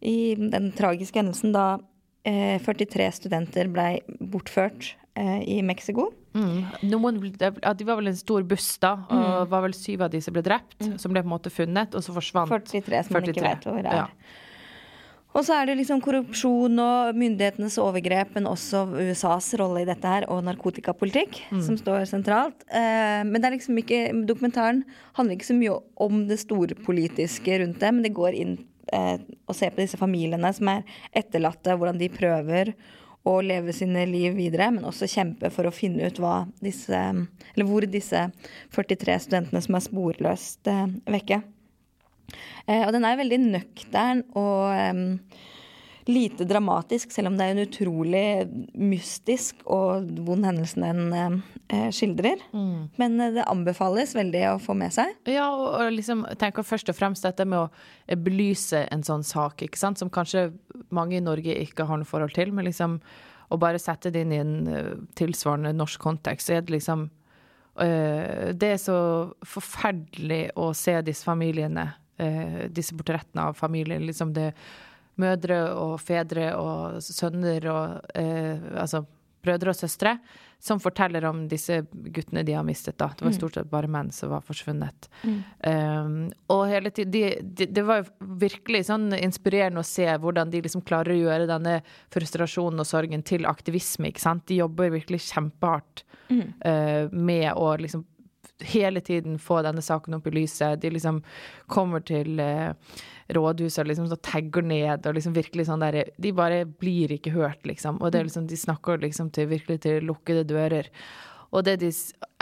[0.00, 1.66] i den tragiske hendelsen da
[2.24, 4.00] eh, 43 studenter ble
[4.32, 6.10] bortført eh, i Mexico.
[6.34, 6.90] Mm.
[6.90, 10.32] Noen, det- var vel en stor buss, da, og var vel syv av de som
[10.34, 13.42] ble drept, som ble på en måte funnet, og så forsvant 43 som man ikke
[13.42, 13.96] vet hvor er.
[14.04, 14.06] Ja.
[15.30, 20.10] Og så er det liksom korrupsjon og myndighetenes overgrep, men også USAs rolle i dette
[20.10, 22.64] her, og narkotikapolitikk, som står sentralt.
[22.66, 24.82] Eh, men det liksom ikke, dokumentaren
[25.14, 28.56] handler ikke så mye om det store politiske rundt det, men det går inn
[28.92, 30.82] eh, og ser på disse familiene som er
[31.14, 32.74] etterlatte, hvordan de prøver
[33.28, 36.96] å leve sine liv videre, men også kjempe for å finne ut hva disse,
[37.52, 38.26] eller hvor disse
[38.72, 41.10] 43 studentene som er sporløst vekker.
[41.10, 41.42] vekke.
[42.66, 44.70] Eh, og den er veldig nøktern og
[46.08, 48.24] lite dramatisk, selv om det er en utrolig
[48.78, 52.42] mystisk og vond hendelse den em, eh, skildrer.
[53.00, 55.12] Men eh, det anbefales veldig å få med seg.
[55.30, 57.68] Ja, og, liksom tenker først og fremst dette med å
[58.06, 60.50] eh, belyse en sånn sak, ikke sant, som kanskje
[60.88, 63.00] mange i Norge ikke har noe forhold til, men liksom
[63.50, 67.08] å bare sette det inn i en eh, tilsvarende norsk kontekst, så er det liksom
[67.82, 69.00] eh, Det er så
[69.46, 74.52] forferdelig å se disse familiene, eh, disse portrettene av familien, liksom det
[75.20, 79.04] mødre og fedre og sønner og eh, altså
[79.40, 80.18] brødre og søstre,
[80.60, 81.78] som forteller om disse
[82.12, 82.98] guttene de har mistet.
[83.00, 83.08] da.
[83.16, 85.08] Det var stort sett bare menn som var forsvunnet.
[85.64, 90.52] Um, og hele tiden, de, de, Det var jo virkelig sånn inspirerende å se hvordan
[90.52, 91.78] de liksom klarer å gjøre denne
[92.12, 94.12] frustrasjonen og sorgen til aktivisme.
[94.12, 94.44] ikke sant?
[94.52, 98.04] De jobber virkelig kjempehardt eh, med å liksom
[98.60, 100.80] hele tiden få denne saken opp i lyset.
[100.82, 101.22] De liksom
[101.66, 102.76] kommer til eh,
[103.36, 107.64] rådhuset liksom så tagger ned og liksom virkelig sånn der De bare blir ikke hørt,
[107.68, 108.00] liksom.
[108.00, 110.90] Og det er liksom, de snakker liksom til virkelig til lukkede dører.
[111.50, 111.90] Og det er de,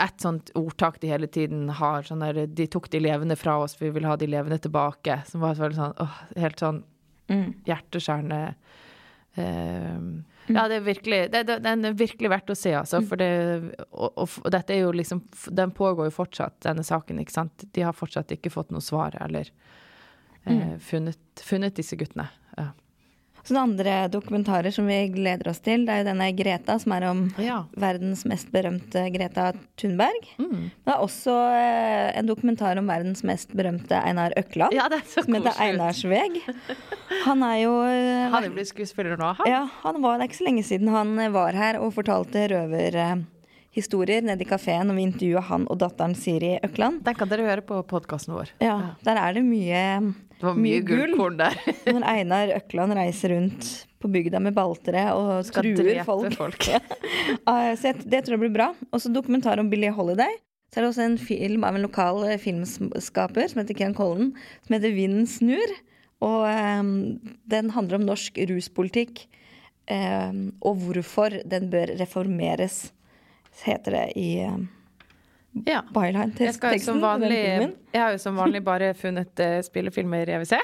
[0.05, 3.77] et sånt ordtak de hele tiden har, sånn der De tok de levende fra oss,
[3.79, 5.21] vi vil ha de levende tilbake.
[5.29, 6.83] Som var veldig sånn åh, helt sånn
[7.67, 8.41] hjerteskjærende
[9.37, 10.11] um,
[10.49, 13.01] Ja, det er virkelig det, det, Den er virkelig verdt å se, altså.
[13.05, 13.29] For det
[13.91, 17.67] og, og, og dette er jo liksom Den pågår jo fortsatt, denne saken, ikke sant.
[17.75, 19.51] De har fortsatt ikke fått noe svar eller
[20.49, 22.27] eh, funnet, funnet disse guttene.
[22.57, 22.71] Ja.
[23.49, 27.05] Sånne andre dokumentarer som vi gleder oss til, det er jo denne Greta, som er
[27.07, 27.61] om Ja.
[27.79, 30.27] verdens mest berømte Greta Thunberg.
[30.37, 30.67] Mm.
[30.85, 34.75] Det er også eh, en dokumentar om verdens mest berømte Einar Økland.
[34.75, 36.41] Ja, det er så som heter Einars Einarsveg.
[37.25, 39.49] Han er jo eh, Han er blitt skuespiller nå, han.
[39.49, 44.21] Ja, han var, det er ikke så lenge siden han var her og fortalte røverhistorier
[44.27, 47.01] nede i kafeen, og vi intervjua han og datteren Siri Økland.
[47.07, 48.51] Den kan dere høre på podkasten vår.
[48.61, 51.57] Ja, Der er det mye, Det var mye, gullkorn der.
[51.93, 56.37] Når Einar Økland reiser rundt på bygda med baltere og Skal truer folk.
[56.43, 56.69] folk.
[56.71, 58.69] Eh, Så det tror jeg blir bra.
[58.93, 60.39] Og så dokumentar om Billie Holiday.
[60.69, 64.31] Så er det også en film av en lokal eh, filmskaper som heter Ken Collen,
[64.63, 65.75] som heter Vinden snur.
[66.23, 69.21] Og um, den handler om norsk ruspolitikk
[69.87, 72.89] um, og hvorfor den bør reformeres,
[73.63, 74.59] heter det i eh,
[75.67, 75.81] Ja.
[75.93, 76.99] byline til som teksten.
[76.99, 77.41] den vanlig,
[77.93, 80.59] jeg har jo som vanlig bare funnet uh, spillefilmer jeg vil se,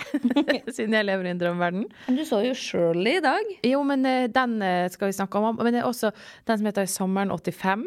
[0.78, 1.86] siden jeg lever i en drømmeverden.
[2.08, 3.52] Men du så jo Shirley i dag.
[3.66, 5.60] Jo, men uh, den uh, skal vi snakke om.
[5.62, 6.14] Men det er også
[6.48, 7.86] den som heter Sommeren 85.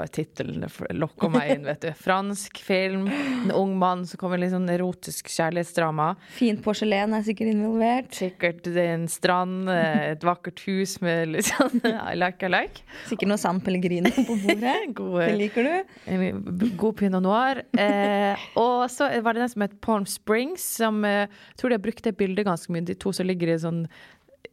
[0.00, 0.62] Bare tittelen
[0.96, 1.88] lokker meg inn, vet du.
[2.06, 3.02] Fransk film.
[3.10, 6.14] En ung mann som kommer litt sånn erotisk kjærlighetsdrama.
[6.32, 8.08] Fint porselen er sikkert involvert.
[8.16, 11.82] Sikkert det er en strand, eh, et vakkert hus med litt sånn
[12.12, 12.86] I like, I like.
[13.10, 14.78] Sikkert noe San Pellegrino på bordet.
[14.96, 16.70] God, Det liker du.
[16.80, 17.60] God pinot noir.
[17.76, 21.76] Eh, og så var det den som het Palm Springs, som eh, jeg tror de
[21.76, 22.88] har brukt det bildet ganske mye.
[22.88, 23.84] De to som ligger i sånn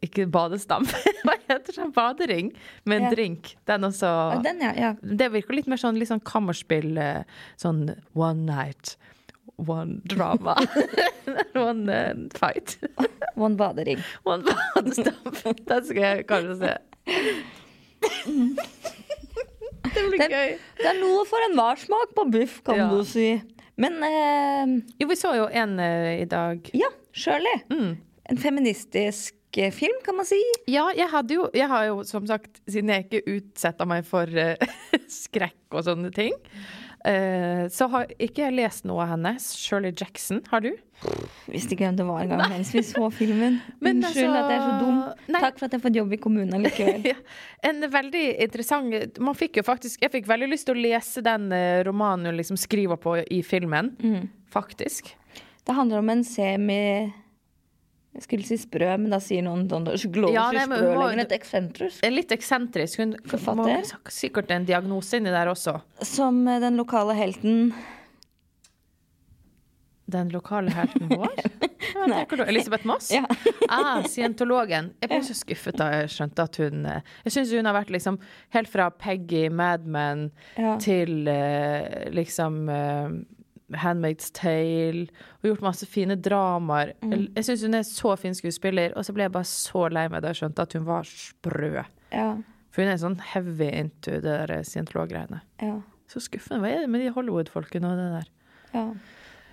[0.06, 0.86] ikke badestam,
[1.26, 1.88] hva heter det?
[1.96, 2.52] Badering
[2.86, 3.12] med en Ja.
[3.16, 3.56] drink.
[3.66, 4.12] Den også
[4.44, 4.74] Den, ja.
[4.78, 4.92] ja.
[5.02, 6.98] Det virker litt mer sånn, litt sånn kammerspill.
[7.02, 7.24] eh,
[7.58, 8.96] Sånn one night,
[9.58, 10.56] one drama.
[11.56, 12.78] one uh, fight.
[13.36, 14.04] One badering.
[14.26, 15.42] One badestamp.
[15.66, 16.78] Den skal jeg kanskje se.
[19.94, 20.58] Det blir Den- gøy.
[20.78, 23.42] Det er noe for enhver smak på biff, kan du si.
[23.78, 26.70] Men uh, Jo, vi så jo en uh, i dag.
[26.74, 27.62] ja, Shirley.
[27.72, 27.98] Mm.
[28.30, 29.37] En feministisk
[29.74, 30.40] film, kan man si.
[30.70, 34.56] Ja, jeg jo Jeg har jo som sagt, siden jeg ikke utsetter meg for uh,
[35.22, 36.36] skrekk og sånne ting,
[37.08, 39.38] uh, så har ikke jeg lest noe av henne.
[39.42, 40.44] Shirley Jackson.
[40.52, 40.72] Har du?
[41.48, 43.60] Visste ikke hvem det var engang mens vi så filmen.
[43.84, 44.98] Men Unnskyld altså- at jeg er så dum.
[45.34, 45.42] Nei.
[45.44, 47.06] Takk for at jeg har fått jobb i kommunen likevel.
[47.12, 47.18] Ja,
[47.70, 51.52] en veldig interessant Man fikk jo faktisk Jeg fikk veldig lyst til å lese den
[51.56, 53.94] eh, romanen hun liksom skriver på i filmen.
[54.02, 54.28] Mm.
[54.54, 55.14] Faktisk.
[55.68, 56.82] Det handler om en semi
[58.18, 59.86] Jeg skulle si sprø, men da sier noen sånn
[60.34, 62.08] Ja, nei, sprø lenger, et eksentrisk.
[62.10, 63.04] Litt eksentrisk.
[63.04, 63.84] Hun Forfatter.
[63.86, 65.76] må sikkert en diagnose inni der også.
[66.02, 67.70] Som eh, den lokale helten
[70.08, 71.36] Den lokale helten vår?
[72.48, 73.12] Elisabeth Moss?
[73.12, 73.26] Ja.
[73.70, 74.94] ah, scientologen.
[75.04, 77.92] Jeg ble så skuffet da jeg skjønte at hun eh, Jeg syns hun har vært
[77.94, 78.18] liksom
[78.56, 80.78] helt fra Peggy, Mad Men Ja.
[80.82, 82.64] til eh, liksom
[83.76, 85.08] Handmaid's Tale.
[85.42, 86.94] Og gjort masse fine dramaer.
[87.02, 87.34] Mm.
[87.36, 90.24] Jeg, syns hun er så fin skuespiller, og så ble jeg bare så lei meg
[90.24, 91.84] da jeg skjønte at hun var sprø.
[92.14, 92.32] Ja.
[92.72, 95.42] For hun er sånn heavy into det der scientolog-greiene.
[95.64, 95.78] Ja.
[96.08, 96.62] Så skuffende.
[96.64, 98.34] Hva er det med de Hollywood-folkene og det der?
[98.78, 98.90] ja.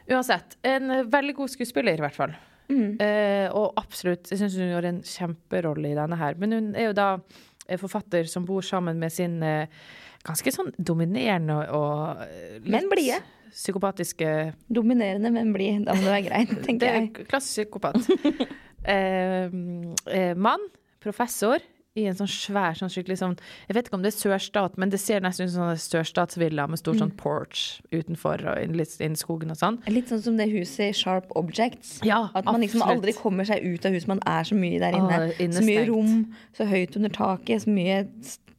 [0.05, 2.35] Uansett, en eh, veldig god skuespiller, i hvert fall.
[2.69, 2.99] Mm.
[3.01, 6.37] Eh, og absolutt, jeg syns hun gjorde en kjemperolle i denne her.
[6.41, 7.07] Men hun er jo da
[7.65, 9.73] en forfatter som bor sammen med sin eh,
[10.25, 13.23] ganske sånn dominerende og eh, Men blide.
[13.55, 14.31] Psykopatiske
[14.75, 15.85] Dominerende, men blid.
[15.87, 17.13] Da må det være greit, Det tenker er jeg.
[17.31, 17.97] klassisk psykopat.
[18.85, 19.45] eh,
[20.11, 20.67] eh, mann,
[21.05, 21.63] professor,
[21.95, 23.37] i en sånn svær sånn skikkelig sånn
[23.69, 26.65] Jeg vet ikke om det er sørstat, men det ser nesten ut som en sørstatsvilla
[26.67, 26.99] med stor Mm.
[27.05, 27.61] sånn porch
[27.95, 29.79] utenfor og litt inn i skogen og sånn.
[29.87, 32.01] Litt sånn som det huset i Sharp Objects.
[32.03, 32.97] Ja, At man liksom absolutt.
[32.99, 34.09] aldri kommer seg ut av huset.
[34.11, 35.21] Man er så mye der inne.
[35.31, 38.09] Ah, så mye rom, så høyt under taket, så mye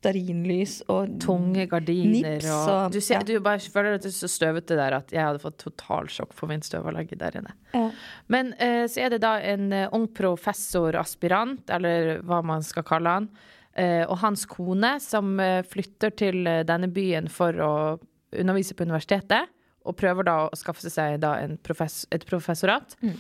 [0.06, 3.24] stearinlys og tunge gardiner Nips og, og- Du, ser, ja.
[3.26, 6.48] du bare føler at det er så støvete der at jeg hadde fått totalsjokk for
[6.52, 7.54] min støvallergi der inne.
[7.74, 7.90] Ja.
[8.32, 13.16] Men eh, så er det da en eh, ung professoraspirant, eller hva man skal kalle
[13.20, 13.28] han,
[13.76, 17.72] eh, og hans kone, som eh, flytter til eh, denne byen for å
[18.36, 19.52] undervise på universitetet,
[19.86, 22.96] og prøver da å skaffe seg da en profess et professorat.
[23.06, 23.14] Eh,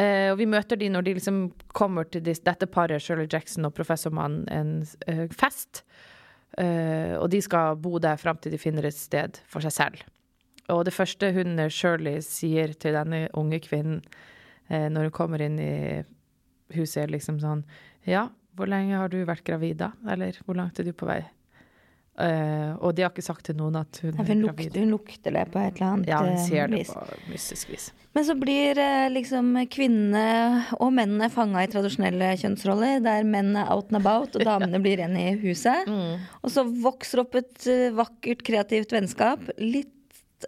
[0.00, 1.42] og vi møter de når de liksom
[1.76, 4.72] kommer til dis, dette paret, Shirley Jackson og professormannen, en
[5.10, 5.82] eh, fest.
[6.60, 10.02] Eh, og de skal bo der fram til de finner et sted for seg selv.
[10.72, 14.02] Og det første hun eh, Shirley sier til denne unge kvinnen
[14.68, 15.74] eh, når hun kommer inn i
[16.76, 17.66] huset, er liksom sånn
[18.08, 19.92] Ja, hvor lenge har du vært gravid, da?
[20.08, 21.22] Eller hvor langt er du på vei?
[22.20, 24.66] Eh, og de har ikke sagt til noen at hun Nei, hun er gravid.
[24.66, 26.12] lukter, hun lukter det på et eller annet vis.
[26.12, 26.90] Ja, hun eh, ser det vis.
[26.92, 27.86] på mystisk vis.
[28.12, 30.26] Men så blir eh, liksom kvinnene
[30.76, 35.00] og mennene fanga i tradisjonelle kjønnsroller, der menn er out and about og damene blir
[35.00, 35.88] igjen i huset.
[35.88, 36.28] Mm.
[36.42, 39.48] Og så vokser opp et vakkert, kreativt vennskap.
[39.56, 39.96] Litt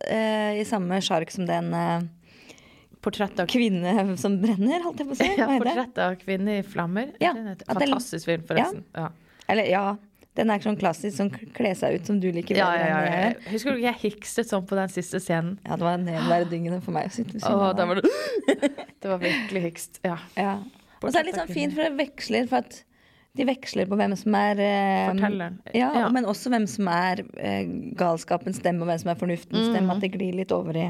[0.05, 2.05] uh, i samme sjark som den uh,
[3.05, 5.33] Portrett av Kvinne som brenner, holdt jeg på å si.
[5.41, 7.13] ja, portrett av kvinne i flammer.
[7.23, 7.35] Ja,
[7.69, 8.85] fantastisk film, forresten.
[8.97, 9.11] Ja.
[9.53, 9.85] Eller ja,
[10.35, 13.51] den er sånn klassisk sånn kle seg ut som du liker bedre ja, ja, ja.
[13.53, 15.59] Husker du ikke jeg hikstet sånn på den siste scenen?
[15.67, 19.63] Ja, det var nedverdigende for meg å sitte ved siden av det Det var virkelig
[19.69, 20.01] hikst.
[20.03, 20.17] Ja.
[20.39, 20.57] Ja.
[21.05, 22.81] Og så er det litt sånn fint, for det veksler for at
[23.35, 25.57] de veksler på hvem som er eh, Fortelleren.
[25.75, 26.09] Ja, Ja.
[26.15, 27.67] men også hvem som er eh,
[27.99, 29.97] galskapens stemme, og hvem som er fornuftens stemme.
[29.97, 30.85] At det glir litt over i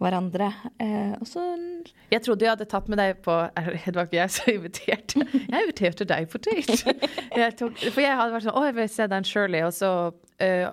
[0.00, 0.50] hverandre.
[0.80, 1.44] Eh, og så
[2.10, 3.36] Jeg trodde jeg hadde tatt med deg på
[3.84, 5.24] Det var ikke jeg som inviterte.
[5.36, 6.94] Jeg inviterte deg på date.
[7.36, 9.64] Jeg tok, for jeg hadde vært sånn Å, jeg vil se den Shirley.
[9.66, 9.90] Og så
[10.42, 10.64] eh,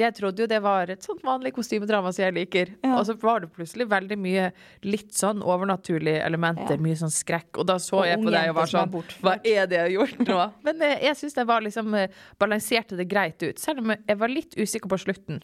[0.00, 2.72] Jeg trodde jo det var et sånt vanlig kostymedrama som jeg liker.
[2.84, 2.94] Ja.
[2.98, 4.50] Og så var det plutselig veldig mye
[4.86, 6.76] litt sånn overnaturlige elementer.
[6.76, 6.84] Ja.
[6.86, 7.52] Mye sånn skrekk.
[7.56, 9.14] Og da så Og jeg på deg og var sånn er.
[9.24, 10.40] Hva er det jeg har gjort nå?
[10.68, 13.60] Men eh, jeg syns det var liksom eh, balanserte det greit ut.
[13.62, 15.42] Selv om jeg var litt usikker på slutten.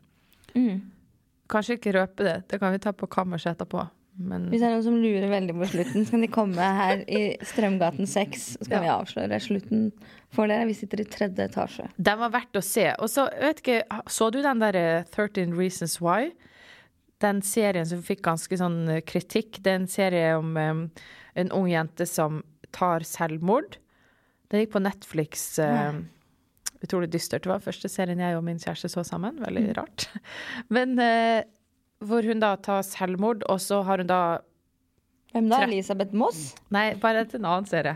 [0.54, 0.74] mm.
[1.52, 2.36] Kanskje ikke røpe det.
[2.48, 3.84] Det kan vi ta på kammerset etterpå.
[4.22, 7.00] Men Hvis det er noen som lurer veldig på slutten, så kan de komme her
[7.08, 8.80] i Strømgaten 6, så kan Ja.
[8.84, 9.86] vi avsløre slutten
[10.30, 10.66] for dere.
[10.68, 11.86] Vi sitter i tredje etasje.
[11.96, 12.90] Den var verdt å se.
[12.98, 13.78] Og så, vet ikke,
[14.12, 16.32] så du den der eh, 13 Reasons Why?
[17.24, 19.62] Den serien som fikk ganske sånn eh, kritikk.
[19.64, 20.90] Det er en serie om um,
[21.34, 23.78] en ung jente som tar selvmord.
[24.52, 25.58] Den gikk på Netflix.
[25.58, 26.08] em,
[26.84, 27.44] utrolig dystert.
[27.44, 29.40] Det var første serien jeg og min kjæreste så sammen.
[29.42, 30.08] Veldig rart.
[30.74, 31.42] Men eh,
[32.02, 34.22] hvor hun da tar selvmord, og så har hun da
[35.32, 35.62] Hvem da?
[35.64, 36.40] Elisabeth Moss?
[36.74, 37.94] Nei, bare til en annen serie.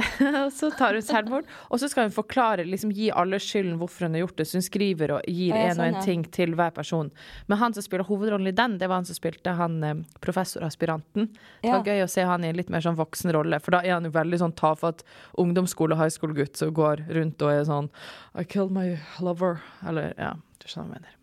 [0.58, 4.16] så tar hun selvmord, og så skal hun forklare, liksom gi alle skylden hvorfor hun
[4.16, 4.46] har gjort det.
[4.48, 7.10] Så hun skriver og gir ja, en og en sånn, ting til hver person.
[7.50, 11.28] Men han som spiller hovedrollen i den, det var han som spilte han eh, professoraspiranten.
[11.62, 11.92] Det var Ja.
[11.92, 14.08] gøy å se han i en litt mer sånn voksen rolle, for da er han
[14.08, 15.04] jo veldig sånn tafatt
[15.38, 17.90] ungdomsskole- high school-gutt som går rundt og er sånn
[18.38, 19.60] I killed my lover.
[19.86, 21.14] Eller ja, du skjønner hva jeg mener.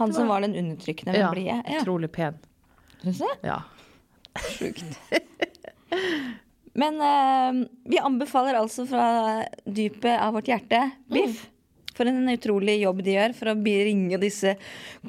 [0.00, 1.58] Han som var den undertrykkende, men Ja, blide.
[1.66, 2.38] Ja, utrolig pen.
[3.02, 3.28] syns du?
[3.46, 3.60] Ja.
[4.38, 4.84] Sjukt.
[6.80, 9.06] Men uh, vi anbefaler altså fra
[9.66, 11.48] dypet av vårt hjerte Biff.
[12.00, 14.54] For en utrolig jobb de gjør for å bringe disse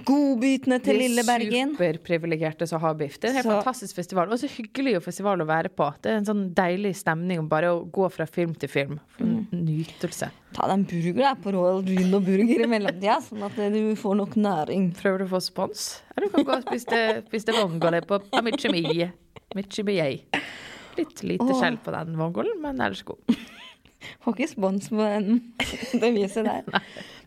[0.04, 1.72] godbitene til lille Bergen.
[1.72, 3.16] Er superprivilegerte som har biff.
[3.18, 4.28] Det er en helt Så- fantastisk festival.
[4.28, 5.88] Og så hyggelig festival å være på.
[6.02, 9.00] Det er en sånn deilig stemning bare å gå fra film til film.
[9.16, 9.64] For en Mm.
[9.66, 10.30] nytelse.
[10.54, 13.70] Ta deg en burger da, på Royal Rune og Burger i mellomtida, sånn at eh,
[13.70, 14.92] du får nok næring.
[14.94, 16.02] Prøver du å få spons?
[16.18, 19.10] Eller du kan gå og spise, spise vongole på Amichimi.
[19.56, 20.24] Michimiei.
[20.98, 21.62] Litt lite Åh.
[21.62, 23.18] skjell på den vongolen, men ellers god.
[24.24, 25.42] Får ikke spons på den,
[26.02, 26.66] det viset der.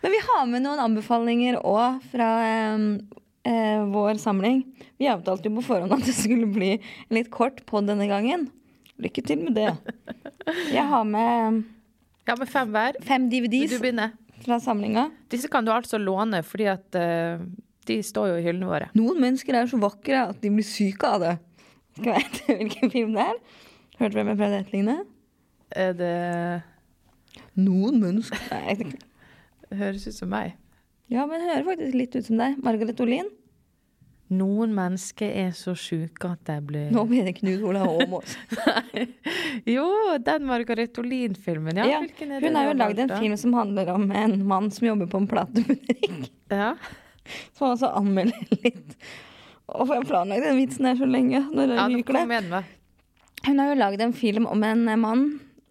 [0.03, 4.63] Men vi har med noen anbefalinger òg fra eh, vår samling.
[5.01, 8.49] Vi avtalte jo på forhånd at det skulle bli en litt kort pod denne gangen.
[9.03, 9.71] Lykke til med det.
[10.77, 11.63] Jeg har med
[12.25, 12.97] Ja, med fem hver.
[13.05, 13.91] fem DVDs du
[14.45, 15.11] fra samlinga.
[15.33, 17.43] Disse kan du altså låne, fordi at uh,
[17.89, 18.89] de står jo i hyllene våre.
[18.97, 21.35] Noen mennesker er så vakre at de blir syke av det.
[21.99, 23.43] Skal jeg vite hvilken film det er?
[24.01, 24.97] Hørte du hvem jeg prøvde å etterligne?
[25.75, 26.15] Er det
[27.59, 28.93] Noen mennesker Nei,
[29.75, 30.55] høres ut som meg.
[31.11, 32.61] Ja, men hører faktisk litt ut som deg.
[32.65, 33.27] Margaret Olin.
[34.35, 38.37] Noen mennesker er så sjuke at de blir Nå mener det Knut Olav Åmås.
[39.75, 39.85] Jo,
[40.25, 41.77] den Margaret Olin-filmen.
[41.77, 44.71] Ja, Ja, er det hun har jo lagd en film som handler om en mann
[44.75, 46.31] som jobber på en platebutikk.
[46.55, 46.75] Ja.
[47.57, 48.97] Som også anmelder litt.
[49.73, 51.41] Og får jeg planlagt den vitsen her så lenge.
[51.57, 52.51] Når ja, nå kom igjen.
[53.47, 55.25] Hun har jo lagd en film om en mann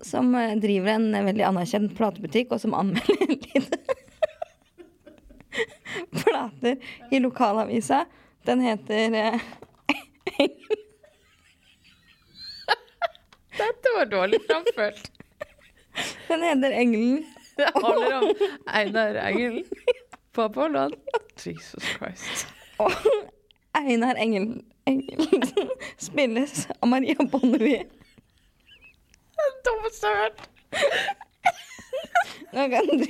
[0.05, 3.75] som eh, driver en eh, veldig anerkjent platebutikk, og som anmelder litt
[6.23, 6.77] plater
[7.11, 8.05] i lokalavisa.
[8.43, 9.39] Den heter eh,
[13.53, 15.11] Dette var dårlig framført.
[16.27, 17.25] Den heter Engelen.
[17.55, 18.33] Det handler om
[18.65, 19.63] Einar Engelen
[20.33, 20.93] på Apollon.
[21.37, 22.47] Jesus Christ.
[22.81, 22.91] Og
[23.77, 25.43] Einar Engel, Engelen
[25.97, 27.85] spilles av Maria Bonnevie.
[29.67, 30.39] Dummeste jeg har hørt.
[32.53, 33.05] Nå kan du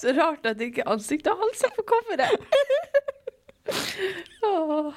[0.00, 2.30] Så rart at ikke ansiktet og halsen på coveret.
[4.42, 4.92] Oh,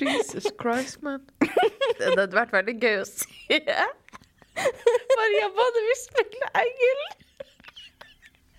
[0.00, 1.20] Jesus Christ, man.
[1.40, 3.60] Det hadde vært veldig gøy å se.
[5.18, 7.04] Maria Bonnevie spiller engel.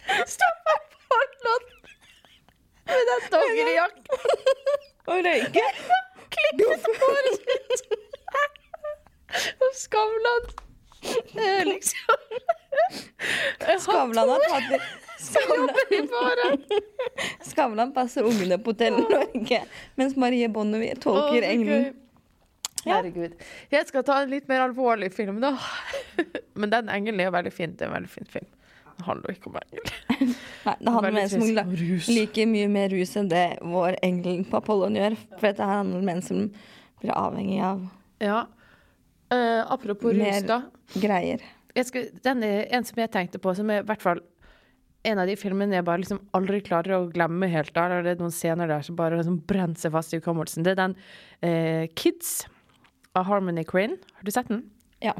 [0.07, 1.67] meg på Apollon
[2.85, 4.17] med den dongerijakken.
[5.11, 5.67] Og røyke.
[6.35, 8.04] Klippet håret sitt.
[9.75, 10.47] Skavlan.
[11.35, 12.15] Er liksom
[13.79, 14.79] Skavlan har tatt i
[15.25, 16.63] Skavlan.
[17.45, 19.61] Skavlan passer ungene på Hotell Norge,
[19.95, 21.93] mens Marie Bonnevie tolker oh, engelen.
[22.85, 23.33] Herregud.
[23.73, 25.55] Jeg skal ta en litt mer alvorlig film, da.
[26.59, 27.73] Men den engelen er veldig fin.
[27.73, 28.49] Det er en veldig fin film.
[28.95, 30.35] Det handler jo ikke om engel.
[30.65, 32.11] Nei, det handler om en som trist.
[32.11, 35.17] like mye mer rus enn det vår engel på Apollon gjør.
[35.33, 36.45] For dette handler om en som
[37.01, 37.87] blir avhengig av
[38.23, 38.45] Ja.
[39.33, 40.61] Eh, apropos rus, Mer- da.
[41.01, 41.43] greier.
[41.75, 44.21] Skal, den er en som jeg tenkte på, som er i hvert fall
[45.05, 47.73] en av de filmene jeg bare liksom aldri klarer å glemme helt.
[47.75, 48.01] Da.
[48.01, 50.65] Det er noen scener der som bare liksom brenner seg fast i hukommelsen.
[50.65, 50.95] Det er den
[51.45, 52.47] uh, Kids
[53.15, 53.99] av Harmony Quinn.
[54.17, 54.63] Har du sett den?
[55.05, 55.13] Ja.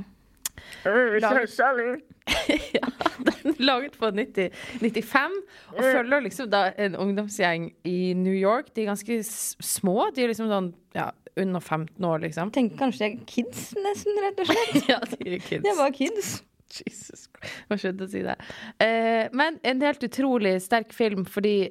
[2.77, 2.87] ja,
[3.19, 4.49] den er laget på 90,
[4.81, 5.35] 95,
[5.75, 8.71] og følger liksom da en ungdomsgjeng i New York.
[8.75, 10.09] De er ganske små.
[10.15, 12.51] De er liksom sånn ja, under 15 år, liksom.
[12.55, 14.75] Tenker kanskje det er kids, nesten, rett og slett.
[14.93, 15.63] Ja, de er kids.
[15.67, 16.35] Det var kids.
[16.75, 17.59] Jesus Christ.
[17.69, 18.35] Jeg skjønte å si det.
[18.83, 21.69] Eh, men en helt utrolig sterk film fordi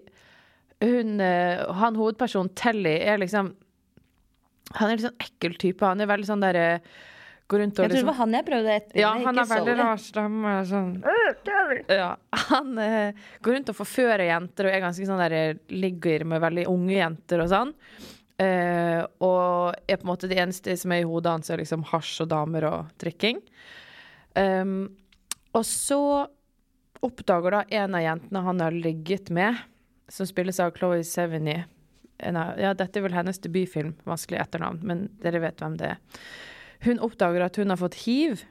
[0.85, 3.53] hun eh, Han hovedpersonen, Telly, er liksom
[4.79, 5.87] Han er litt sånn ekkel type.
[5.87, 6.95] Han er veldig sånn der eh,
[7.47, 8.99] Går rundt og Jeg tror det liksom var han jeg prøvde etter.
[9.03, 10.53] ja, han har veldig rar stemme.
[10.65, 10.93] Sånn.
[11.93, 12.11] Ja,
[12.49, 16.41] han eh, går rundt og forfører jenter og er ganske sånn der eh, ligger med
[16.45, 17.75] veldig unge jenter og sånn.
[18.41, 21.85] Eh, og er på en måte det eneste som er i hodet hans, er liksom
[21.93, 23.43] hasj og damer og drikking.
[24.35, 24.89] Um,
[25.55, 26.01] og så
[27.05, 29.61] oppdager da en av jentene han har ligget med,
[30.09, 31.61] som spilles av Chloé Sevigny
[32.19, 36.03] Ja, dette er vel hennes debutfilm, vanskelig etternavn, men dere vet hvem det er.
[36.81, 38.45] Hun oppdager at hun har fått hiv,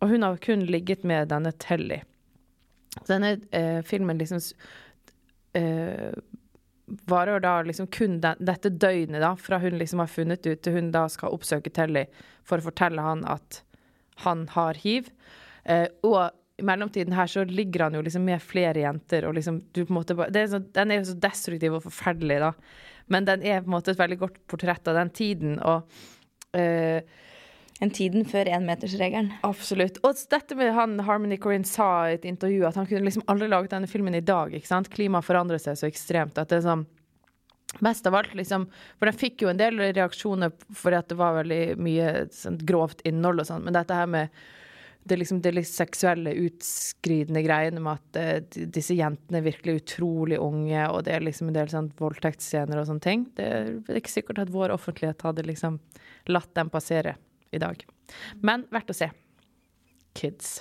[0.00, 2.02] og hun har kun ligget med denne Telly.
[3.08, 4.40] Denne eh, filmen liksom
[5.56, 6.12] eh,
[6.86, 10.78] varer da liksom kun den, dette døgnet, da, fra hun liksom har funnet ut til
[10.78, 12.06] hun da skal oppsøke Telly
[12.46, 13.62] for å fortelle han at
[14.24, 15.10] han har hiv.
[15.64, 19.60] Eh, og i mellomtiden her så ligger han jo liksom med flere jenter, og liksom
[19.76, 22.52] du på en måte bare er så, Den er jo så destruktiv og forferdelig, da.
[23.12, 27.04] Men den er på en måte et veldig godt portrett av den tiden, og eh,
[27.84, 29.34] En tiden før énmetersregelen.
[29.44, 29.98] Absolutt.
[30.06, 33.50] Og dette med han Harmony Corinne sa i et intervju, at han kunne liksom aldri
[33.52, 34.54] laget denne filmen i dag.
[34.54, 34.88] ikke sant?
[34.92, 36.86] Klimaet forandrer seg så ekstremt at det er sånn
[37.82, 41.34] Mest av alt, liksom For den fikk jo en del reaksjoner fordi at det var
[41.42, 44.38] veldig mye sånn, grovt innhold og sånn, men dette her med
[45.06, 50.38] det, liksom, det litt seksuelle utskridende greiene med at uh, disse jentene er virkelig utrolig
[50.42, 53.28] unge, og det er liksom en del sånn voldtektsscener og sånne ting.
[53.36, 55.78] Det er ikke sikkert at vår offentlighet hadde liksom
[56.32, 57.14] latt dem passere
[57.56, 57.82] i dag.
[58.44, 59.10] Men verdt å se.
[60.16, 60.60] Kids.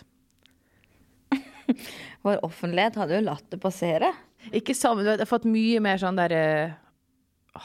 [2.26, 4.12] Vår offentlighet hadde jo latt det passere.
[4.56, 6.76] Ikke sammen, jeg har fått mye mer sånn der eh,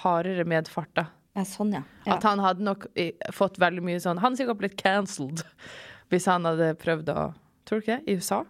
[0.02, 1.08] hardere medfart, da.
[1.36, 1.82] Ja, sånn, ja.
[2.06, 2.16] ja.
[2.16, 5.44] At han hadde nok eh, fått veldig mye sånn Han sikkert blitt cancelled
[6.10, 7.28] hvis han hadde prøvd å
[7.68, 8.10] Tror du ikke det?
[8.10, 8.40] I USA?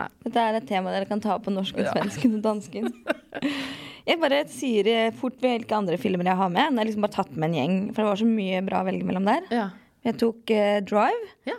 [0.00, 2.88] Dette er et tema dere kan ta opp på norsken, svensken og dansken.
[4.08, 6.64] Jeg bare sier eh, fort hvilke andre filmer jeg har med.
[6.64, 8.86] Jeg har liksom bare tatt med en gjeng, for det var så mye bra å
[8.88, 9.44] velge mellom der.
[9.54, 9.66] Ja.
[10.02, 11.54] Jeg tok uh, Drive ja.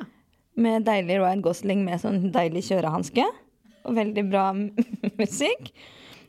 [0.59, 3.29] med deilig Ryan Gosling med sånn deilig kjørehanske.
[3.87, 4.49] Og veldig bra
[5.21, 5.71] musikk.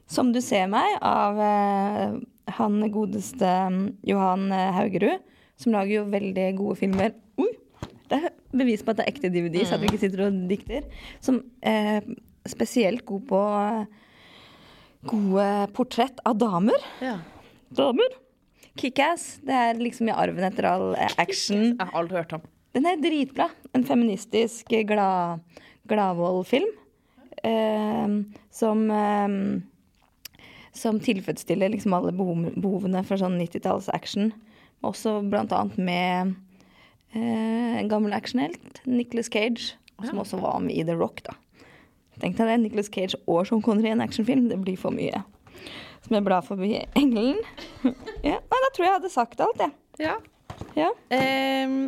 [0.07, 2.15] Som du ser meg, av uh,
[2.61, 5.27] han godeste mm, Johan Haugerud,
[5.59, 7.19] som lager jo veldig gode filmer.
[7.43, 7.51] Oi!
[8.07, 10.41] Det er bevis på at det er ekte DVD, så at vi ikke sitter og
[10.51, 10.87] dikter.
[11.25, 12.05] Som er
[12.49, 13.87] spesielt god på eh,
[15.11, 16.91] gode portrett av damer.
[17.05, 17.19] ja.
[17.75, 18.13] Damer!
[18.79, 19.41] Kickass.
[19.43, 21.73] Det er liksom i arven etter all eh, action.
[21.75, 22.43] Jeg har aldri hørt om.
[22.75, 23.49] Den er dritbra.
[23.75, 25.43] En feministisk eh, glad,
[25.91, 26.71] Gladvold-film.
[27.45, 28.15] Eh,
[28.55, 29.35] som eh,
[30.75, 34.33] Som tilfredsstiller liksom alle behovene for sånn 90-talls action.
[34.87, 36.35] Også blant annet med eh,
[37.15, 41.37] en gammel actionhelt, Nicholas Cage, som også var med i The Rock, da.
[42.23, 42.59] Tenk deg det.
[42.63, 44.47] Nicholas Cage og Sean Connery i en actionfilm.
[44.51, 45.25] Det blir for mye.
[46.05, 47.41] Som jeg blar forbi engelen.
[48.29, 49.75] ja, nei, da tror jeg jeg hadde sagt alt, jeg.
[50.05, 50.17] Ja.
[50.79, 50.91] Ja.
[51.11, 51.79] Um,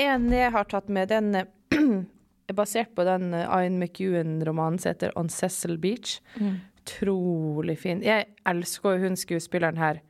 [0.00, 1.50] en jeg har tatt med, den eh,
[2.48, 6.18] er basert på den Ayan Ian McEwan-romanen som heter On Cecil Beach.
[6.84, 8.02] Utrolig fin.
[8.04, 10.02] Jeg elsker hun skuespilleren her.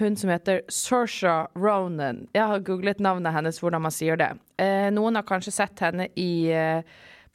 [0.00, 2.24] Hun som heter Saoirse Ronan.
[2.34, 4.32] Jeg har googlet navnet hennes, hvordan man sier det.
[4.58, 6.82] Eh, noen har kanskje sett henne i eh,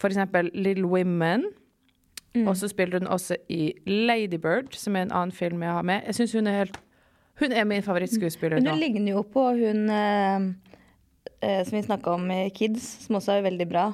[0.04, 1.48] eksempel Little Women.
[2.48, 6.04] Og så spiller hun også i Ladybird, som er en annen film jeg har med.
[6.06, 6.78] Jeg synes hun er helt
[7.39, 8.69] Hun er min favorittskuespiller nå.
[8.69, 10.45] hun ligner jo på hun eh,
[11.41, 13.86] eh, som vi snakka om i Kids, som også er veldig bra.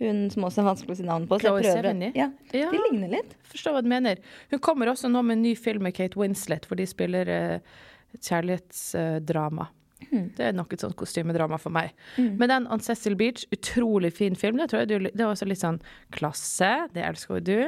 [0.00, 1.38] Hun som også er vanskelig å si navn på.
[1.40, 2.12] Chloe Sevigny?
[2.16, 2.68] Ja, Ja.
[2.72, 3.32] De ligner litt.
[3.50, 4.20] Forstår hva du mener.
[4.52, 7.80] Hun kommer også nå med en ny film med Kate Winslet, hvor de spiller eh,
[8.14, 9.66] et kjærlighetsdrama.
[10.10, 11.88] Det er nok et sånt kostymedrama for meg.
[12.16, 14.56] Men den On Cecil Beach, utrolig fin film.
[14.58, 15.82] Det, tror jeg du, det er også litt sånn
[16.14, 16.72] klasse.
[16.94, 17.60] Det elsker jo du.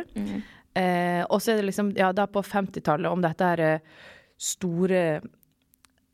[0.79, 3.81] Eh, og så er det liksom, ja, da på 50-tallet, om dette her eh,
[4.41, 5.21] store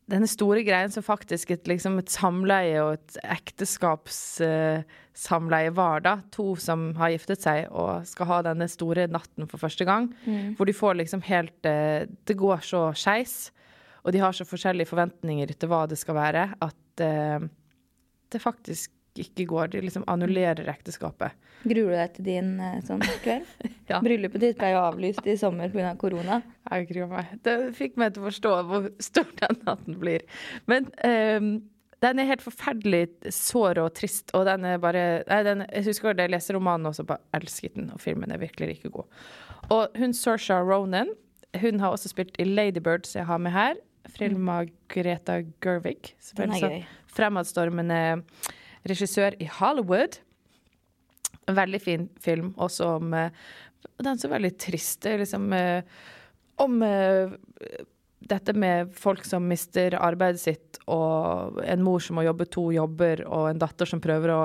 [0.08, 6.14] denne store greien som faktisk et, liksom et samleie og et ekteskapssamleie var, da.
[6.32, 10.08] To som har giftet seg og skal ha denne store natten for første gang.
[10.56, 13.52] Hvor de får liksom helt uh, Det går så skeis.
[14.08, 17.42] Og de har så forskjellige forventninger til hva det skal være, at eh,
[18.32, 19.72] det faktisk ikke går.
[19.72, 21.34] De liksom annullerer ekteskapet.
[21.66, 23.48] Gruer du deg til din eh, sånn kveld?
[23.88, 24.02] Ja.
[24.04, 25.94] Bryllupet ditt ble jo avlyst i sommer pga.
[25.96, 26.42] korona.
[26.68, 27.30] Jeg gruer meg.
[27.40, 30.26] Det fikk meg til å forstå hvor stor den natten blir.
[30.68, 31.46] Men ehm,
[32.04, 36.12] den er helt forferdelig sår og trist, og den er bare nei, den, Jeg husker
[36.12, 39.24] da jeg leste romanen også, bare elsket den, og filmen er virkelig ikke god.
[39.72, 41.16] Og hun Saoirse Ronan,
[41.62, 43.80] hun har også spilt i Ladybird, som jeg har med her.
[44.14, 48.00] Frilla Greta Gervig, som Den er en fremadstormende
[48.88, 50.20] regissør i Hollywood.
[51.48, 53.30] En veldig fin film, også om eh,
[53.98, 55.06] Den er så veldig trist.
[55.06, 55.82] Er liksom eh,
[56.62, 57.32] om eh,
[58.28, 63.24] dette med folk som mister arbeidet sitt, og en mor som må jobbe to jobber,
[63.26, 64.42] og en datter som prøver å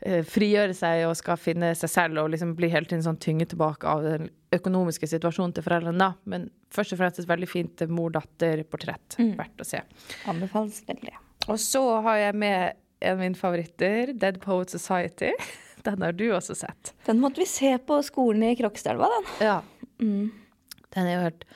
[0.00, 3.88] frigjøre seg og skal finne seg selv, og liksom bli hele tiden sånn tynget tilbake
[3.88, 5.98] av den økonomiske situasjonen til foreldrene.
[6.00, 6.12] da.
[6.24, 9.18] Men først og fremst et veldig fint mor-datter-portrett.
[9.38, 9.82] Verdt å se.
[10.30, 11.16] Anbefales veldig.
[11.48, 15.32] Og så har jeg med en av mine favoritter, Dead Poet Society.
[15.86, 16.92] Den har du også sett.
[17.06, 19.28] Den måtte vi se på skolen i Krokstadelva, den.
[19.40, 19.54] Ja.
[20.00, 21.46] Den er jo helt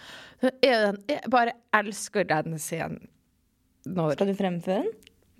[0.44, 3.08] den er, jo den, Jeg bare elsker den scenen.
[3.84, 4.92] Når Skal du fremføre den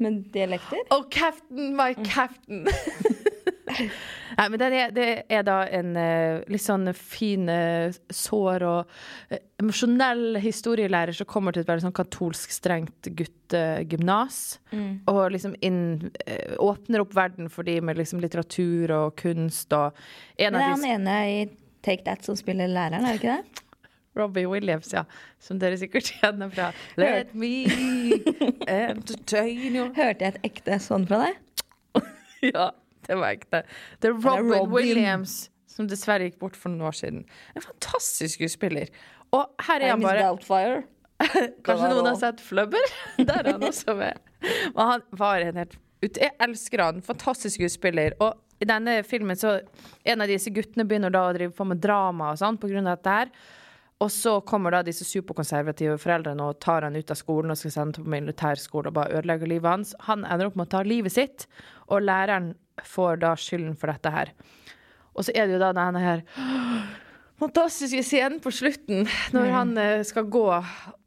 [0.03, 0.85] med dialekter?
[0.91, 2.67] Oh, captain, my captain!
[4.35, 8.95] Nei, men den er, det er da en eh, litt sånn fin, eh, sår og
[9.33, 14.41] eh, emosjonell historielærer som kommer til et veldig sånn katolsk strengt guttegymnas.
[15.11, 16.11] Og liksom inn,
[16.63, 19.95] åpner opp verden for de med liksom litteratur og kunst og
[20.37, 21.45] en Det er av han ene i
[21.85, 23.65] Take That som spiller læreren, er det ikke det?
[24.17, 25.05] Robbie Williams, ja.
[25.43, 27.65] Som dere sikkert kjenner fra Let me
[28.69, 29.89] entertain you.
[29.97, 31.41] Hørte jeg et ekte sånn fra deg?
[32.45, 32.71] Ja,
[33.09, 33.63] det var ekte.
[34.05, 34.73] Det er Robin, Robin.
[34.75, 37.23] Williams, som dessverre gikk bort for noen år siden.
[37.57, 38.91] En fantastisk skuespiller.
[39.33, 40.83] Og her er han bare Doubtfire.
[41.65, 42.93] Kanskje noen har sett Flubber?
[43.17, 44.21] Der er han også med.
[44.75, 47.01] Men han var en helt ut Jeg elsker han.
[47.07, 48.13] Fantastisk skuespiller.
[48.21, 49.57] Og i denne filmen så
[50.05, 52.91] En av disse guttene begynner da å drive på med drama og sånn på grunn
[52.91, 53.33] av dette her.
[54.05, 57.73] Og så kommer da disse superkonservative foreldrene og tar han ut av skolen og skal
[57.73, 59.95] sende ham på militærskole og bare ødelegger livet hans.
[60.09, 61.47] Han ender opp med å ta livet sitt,
[61.89, 62.53] og læreren
[62.85, 64.35] får da skylden for dette her.
[65.15, 66.25] Og så er det jo da denne her
[67.41, 70.45] fantastiske scenen på slutten, når han eh, skal gå.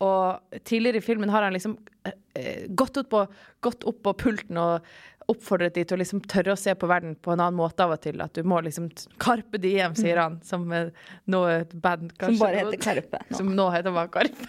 [0.04, 1.78] Og tidligere i filmen har han liksom
[2.08, 3.24] eh, gått, opp på,
[3.64, 4.88] gått opp på pulten og
[5.32, 7.96] oppfordret de til å liksom tørre å se på verden på en annen måte av
[7.98, 8.22] og til.
[8.24, 8.90] At du må liksom
[9.22, 10.94] Karpe diem, sier han, som eh,
[11.28, 13.40] nå er et band Som bare heter Karpe nå.
[13.40, 14.48] Som nå heter bare Karpe.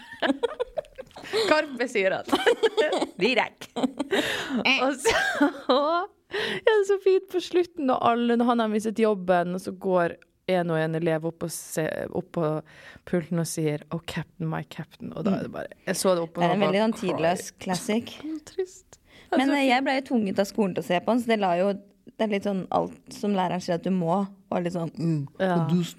[1.50, 2.30] Karpe, sier han.
[3.22, 3.70] Direk.
[4.84, 5.18] Og så
[6.28, 9.62] ja, det er så fint på slutten, og alle, når han har mistet jobben, og
[9.64, 10.18] så går
[10.52, 11.84] en og en elev opp, og se,
[12.16, 12.50] opp på
[13.08, 15.12] pulten og sier 'Oh, captain, my captain'.
[15.16, 17.50] Og da er det bare Jeg så det oppe Det er en veldig sånn tidløs
[17.60, 18.14] classic.
[18.44, 18.97] Trist.
[19.36, 21.40] Men eh, jeg ble jo tvunget av skolen til å se på den, så det
[21.42, 21.72] la jo
[22.18, 25.18] det er litt sånn alt som læreren sier at du må, var litt sånn mm,
[25.38, 25.58] Ja.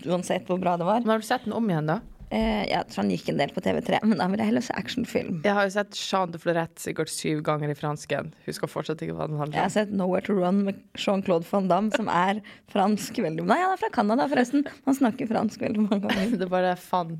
[0.09, 0.99] uansett hvor bra det var.
[1.05, 1.99] Men har du sett den om igjen, da?
[2.29, 5.39] Eh, ja, han gikk en del på TV3, men da vil jeg heller se actionfilm.
[5.41, 8.29] Jeg har jo sett Jean de Florette sikkert syv ganger i fransken.
[8.45, 11.89] Husker fortsatt ikke hva den Jeg har sett Nowhere to Run med Jean-Claude van Damme,
[11.95, 14.67] som er fransk veldig Nei, han er fra Canada, forresten.
[14.85, 16.35] Han snakker fransk veldig mange ganger.
[16.39, 17.15] Det er bare fan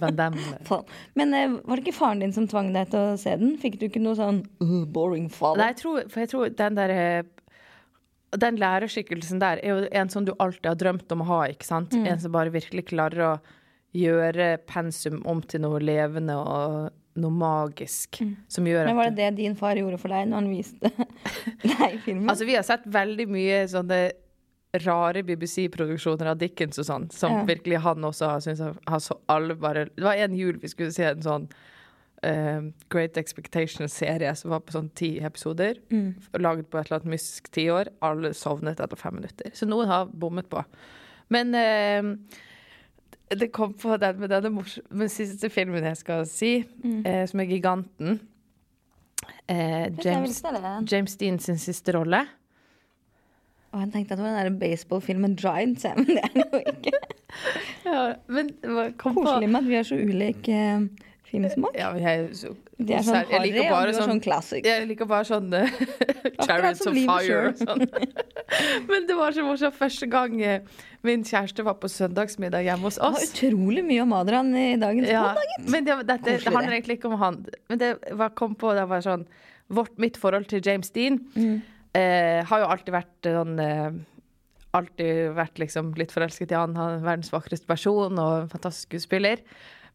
[0.00, 0.80] Van Damme.
[1.20, 3.58] Men eh, var det ikke faren din som tvang deg til å se den?
[3.60, 5.60] Fikk du ikke noe sånn uh, boring father?
[5.60, 7.26] Nei, jeg tror, for jeg tror den der eh,
[8.40, 11.68] Den lærerskikkelsen der er jo en som du alltid har drømt om å ha, ikke
[11.68, 11.92] sant?
[11.92, 12.08] Mm.
[12.14, 13.34] En som bare virkelig klarer å
[13.94, 16.90] gjøre pensum om til noe levende og
[17.22, 18.18] noe magisk.
[18.50, 18.90] Som gjør Mm.
[18.90, 20.90] Men var det det din far gjorde for deg når han viste
[21.62, 22.28] deg filmen?
[22.30, 24.00] Altså, vi har sett veldig mye sånne
[24.82, 27.44] rare BBC-produksjoner av Dickens og sånn, som Ja.
[27.46, 29.14] virkelig han også har syntes har så
[29.60, 31.46] bare Det var en jul vi skulle se en sånn
[32.26, 35.78] uh, Great Expectations-serie som var på sånn ti episoder.
[35.92, 36.14] Mm.
[36.40, 37.92] Laget på et eller annet mystisk tiår.
[38.02, 39.52] Alle sovnet etter fem minutter.
[39.54, 40.64] Så noen har bommet på.
[41.30, 42.02] Men eh,
[43.40, 46.52] det kom på den med denne morsomme siste filmen jeg skal si,
[47.04, 48.20] eh, som er Giganten.
[49.48, 50.42] Eh, James.
[50.90, 52.22] James Dean sin siste rolle.
[53.74, 56.92] Og han tenkte at det var den baseballfilmen Giants, men det er det jo ikke.
[57.84, 58.52] Ja, men
[58.96, 60.54] Koselig med at vi har så ulike.
[60.54, 60.84] eh,
[61.34, 61.76] filmsmak.
[61.78, 64.64] ja, jeg, så, De er sånn harry, og du er sånn classic.
[64.66, 65.50] Jeg liker bare sånn
[66.46, 67.84] Chariots of Fire og sånn.
[68.90, 70.62] Men det var så morsomt første gang eh,
[71.04, 73.18] min kjæreste var på søndagsmiddag hjemme hos oss.
[73.20, 76.54] Det var utrolig mye om Adrian i dagens Ja, podd, men det, det, det det
[76.54, 77.40] handler egentlig ikke om han.
[77.72, 79.26] Men det var, kom på det var sånn
[79.74, 81.60] vårt, Mitt forhold til James Dean Mm.
[81.96, 83.86] eh, har jo alltid vært sånn eh,
[84.74, 86.72] Alltid vært liksom litt forelsket i han.
[86.74, 89.38] Han er verdens vakreste person og en fantastisk skuespiller.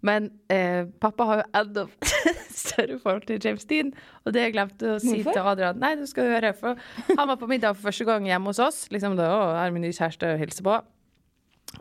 [0.06, 1.84] Men eh, pappa har jo enda
[2.56, 3.92] større forhold til James Dean,
[4.24, 5.36] og det jeg glemte å si Hvorfor?
[5.36, 6.80] til Adrian Nei, du skal høre, for
[7.10, 8.86] han var på middag for første gang hjemme hos oss.
[8.94, 10.78] Liksom da, å, er min nye kjæreste å hilse på.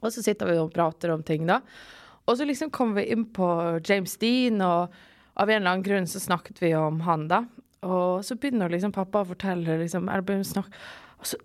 [0.01, 1.61] Og så sitter vi og prater om ting, da.
[2.29, 3.47] Og så liksom kommer vi inn på
[3.87, 4.93] James Dean, og
[5.39, 7.45] av en eller annen grunn så snakket vi om han, da.
[7.87, 10.83] Og så begynner liksom pappa å fortelle, liksom, eller begynner å snakke
[11.19, 11.39] Altså,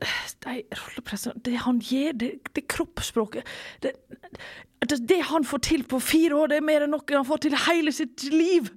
[0.45, 3.47] de rollepressene Det han gjør, det, det kroppsspråket
[3.81, 3.95] det,
[4.85, 7.45] det, det han får til på fire år, det er mer enn noe han får
[7.47, 8.69] til hele sitt liv!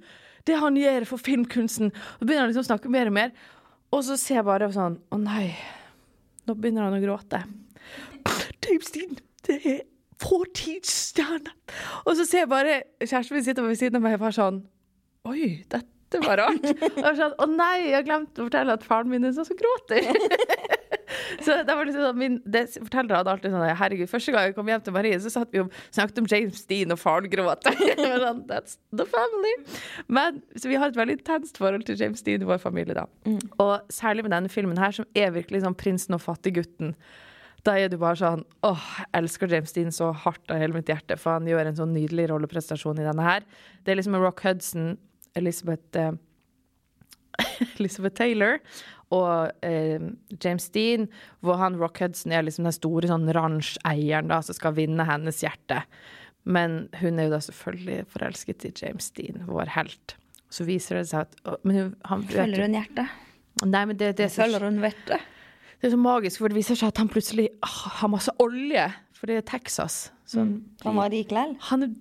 [0.46, 1.90] Det han gjør for filmkunsten.
[1.90, 3.32] Så begynner han liksom å snakke mer og mer.
[3.90, 5.48] Og så ser jeg bare sånn Å nei,
[6.46, 7.42] nå begynner han å gråte.
[8.62, 9.82] Dave Steen, det er
[10.22, 11.52] fortidsstjerne!
[12.04, 14.62] Og så ser jeg bare kjæresten min sitter ved siden av meg og bare sånn
[15.26, 16.66] Oi, dette var rart.
[17.02, 19.58] Og sånn, Å nei, jeg har glemt å fortelle at faren min er sånn som
[19.58, 20.06] gråter.
[21.44, 24.56] Så det var liksom sånn, min det, Forteller hadde alltid sånn Herregud, første gang jeg
[24.56, 27.66] kom hjem til Marie, så satt vi og snakket om James Dean, og faren gråt.
[28.26, 29.52] Sånn, That's the family.
[30.08, 33.06] Men, så vi har et veldig intenst forhold til James Dean i vår familie, da.
[33.62, 36.94] Og særlig med denne filmen her, som er virkelig sånn prinsen og fattiggutten.
[37.66, 40.90] Da er du bare sånn Åh, jeg elsker James Dean så hardt av hele mitt
[40.90, 43.46] hjerte, for han gjør en sånn nydelig rolleprestasjon i denne her.
[43.82, 44.94] Det er liksom Rock Hudson,
[45.36, 46.14] Elizabeth eh,
[47.78, 48.60] Elizabeth Taylor
[49.14, 50.02] og eh,
[50.42, 51.06] James Dean,
[51.44, 55.84] hvor han Rock Hudson er liksom den store sånn da, som skal vinne hennes hjerte.
[56.46, 60.16] Men hun er jo da selvfølgelig forelsket i James Dean, vår helt.
[60.50, 63.22] Så viser det seg at å, men hun, han, Følger hun hjertet?
[63.64, 65.32] Nei, men det, det, er så, Følger hun vettet?
[65.80, 67.70] det er så magisk, for det viser seg at han plutselig å,
[68.00, 69.98] har masse olje, for det er Texas.
[70.28, 71.56] Så han, Han var rik likevel?
[71.70, 71.94] han er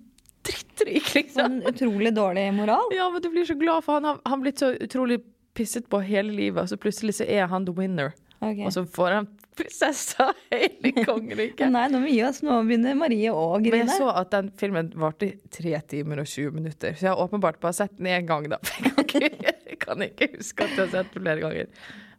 [0.46, 1.44] drittrik, liksom.
[1.44, 2.92] En utrolig dårlig moral?
[2.96, 5.20] Ja, men du blir så glad, for han har, han blitt så utrolig
[5.56, 8.12] pisset på hele livet, og så plutselig så er han the winner.
[8.40, 8.66] Okay.
[8.68, 11.70] Og så får han prinsessa hele kongeriket.
[11.72, 12.42] Nei, nå må vi gi oss.
[12.44, 16.28] Nå begynner Marie å Men jeg så at den filmen varte i tre timer og
[16.28, 18.60] 20 minutter, så jeg har åpenbart bare sett den én gang, da.
[18.76, 21.68] Jeg kan ikke, jeg kan ikke huske at jeg har sett den flere ganger.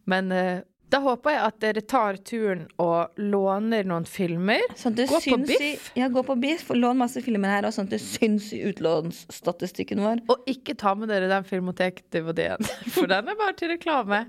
[0.10, 4.64] Men eh, da håper jeg at dere tar turen og låner noen filmer.
[4.80, 5.60] Sånn Gå på Biff.
[5.62, 6.70] I, ja, gå på Biff.
[6.72, 10.24] og Lån masse filmer her, sånn at det syns i utlånsstatistikken vår.
[10.32, 14.24] Og ikke ta med dere den Filmotek-DVD-en, for den er bare til reklame.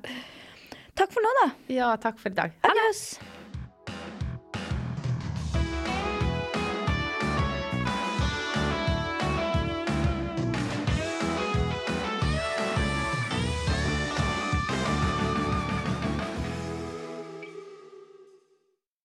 [0.99, 1.51] Takk for nå, da.
[1.71, 2.59] Ja, takk for i dag.
[2.67, 3.05] Adios.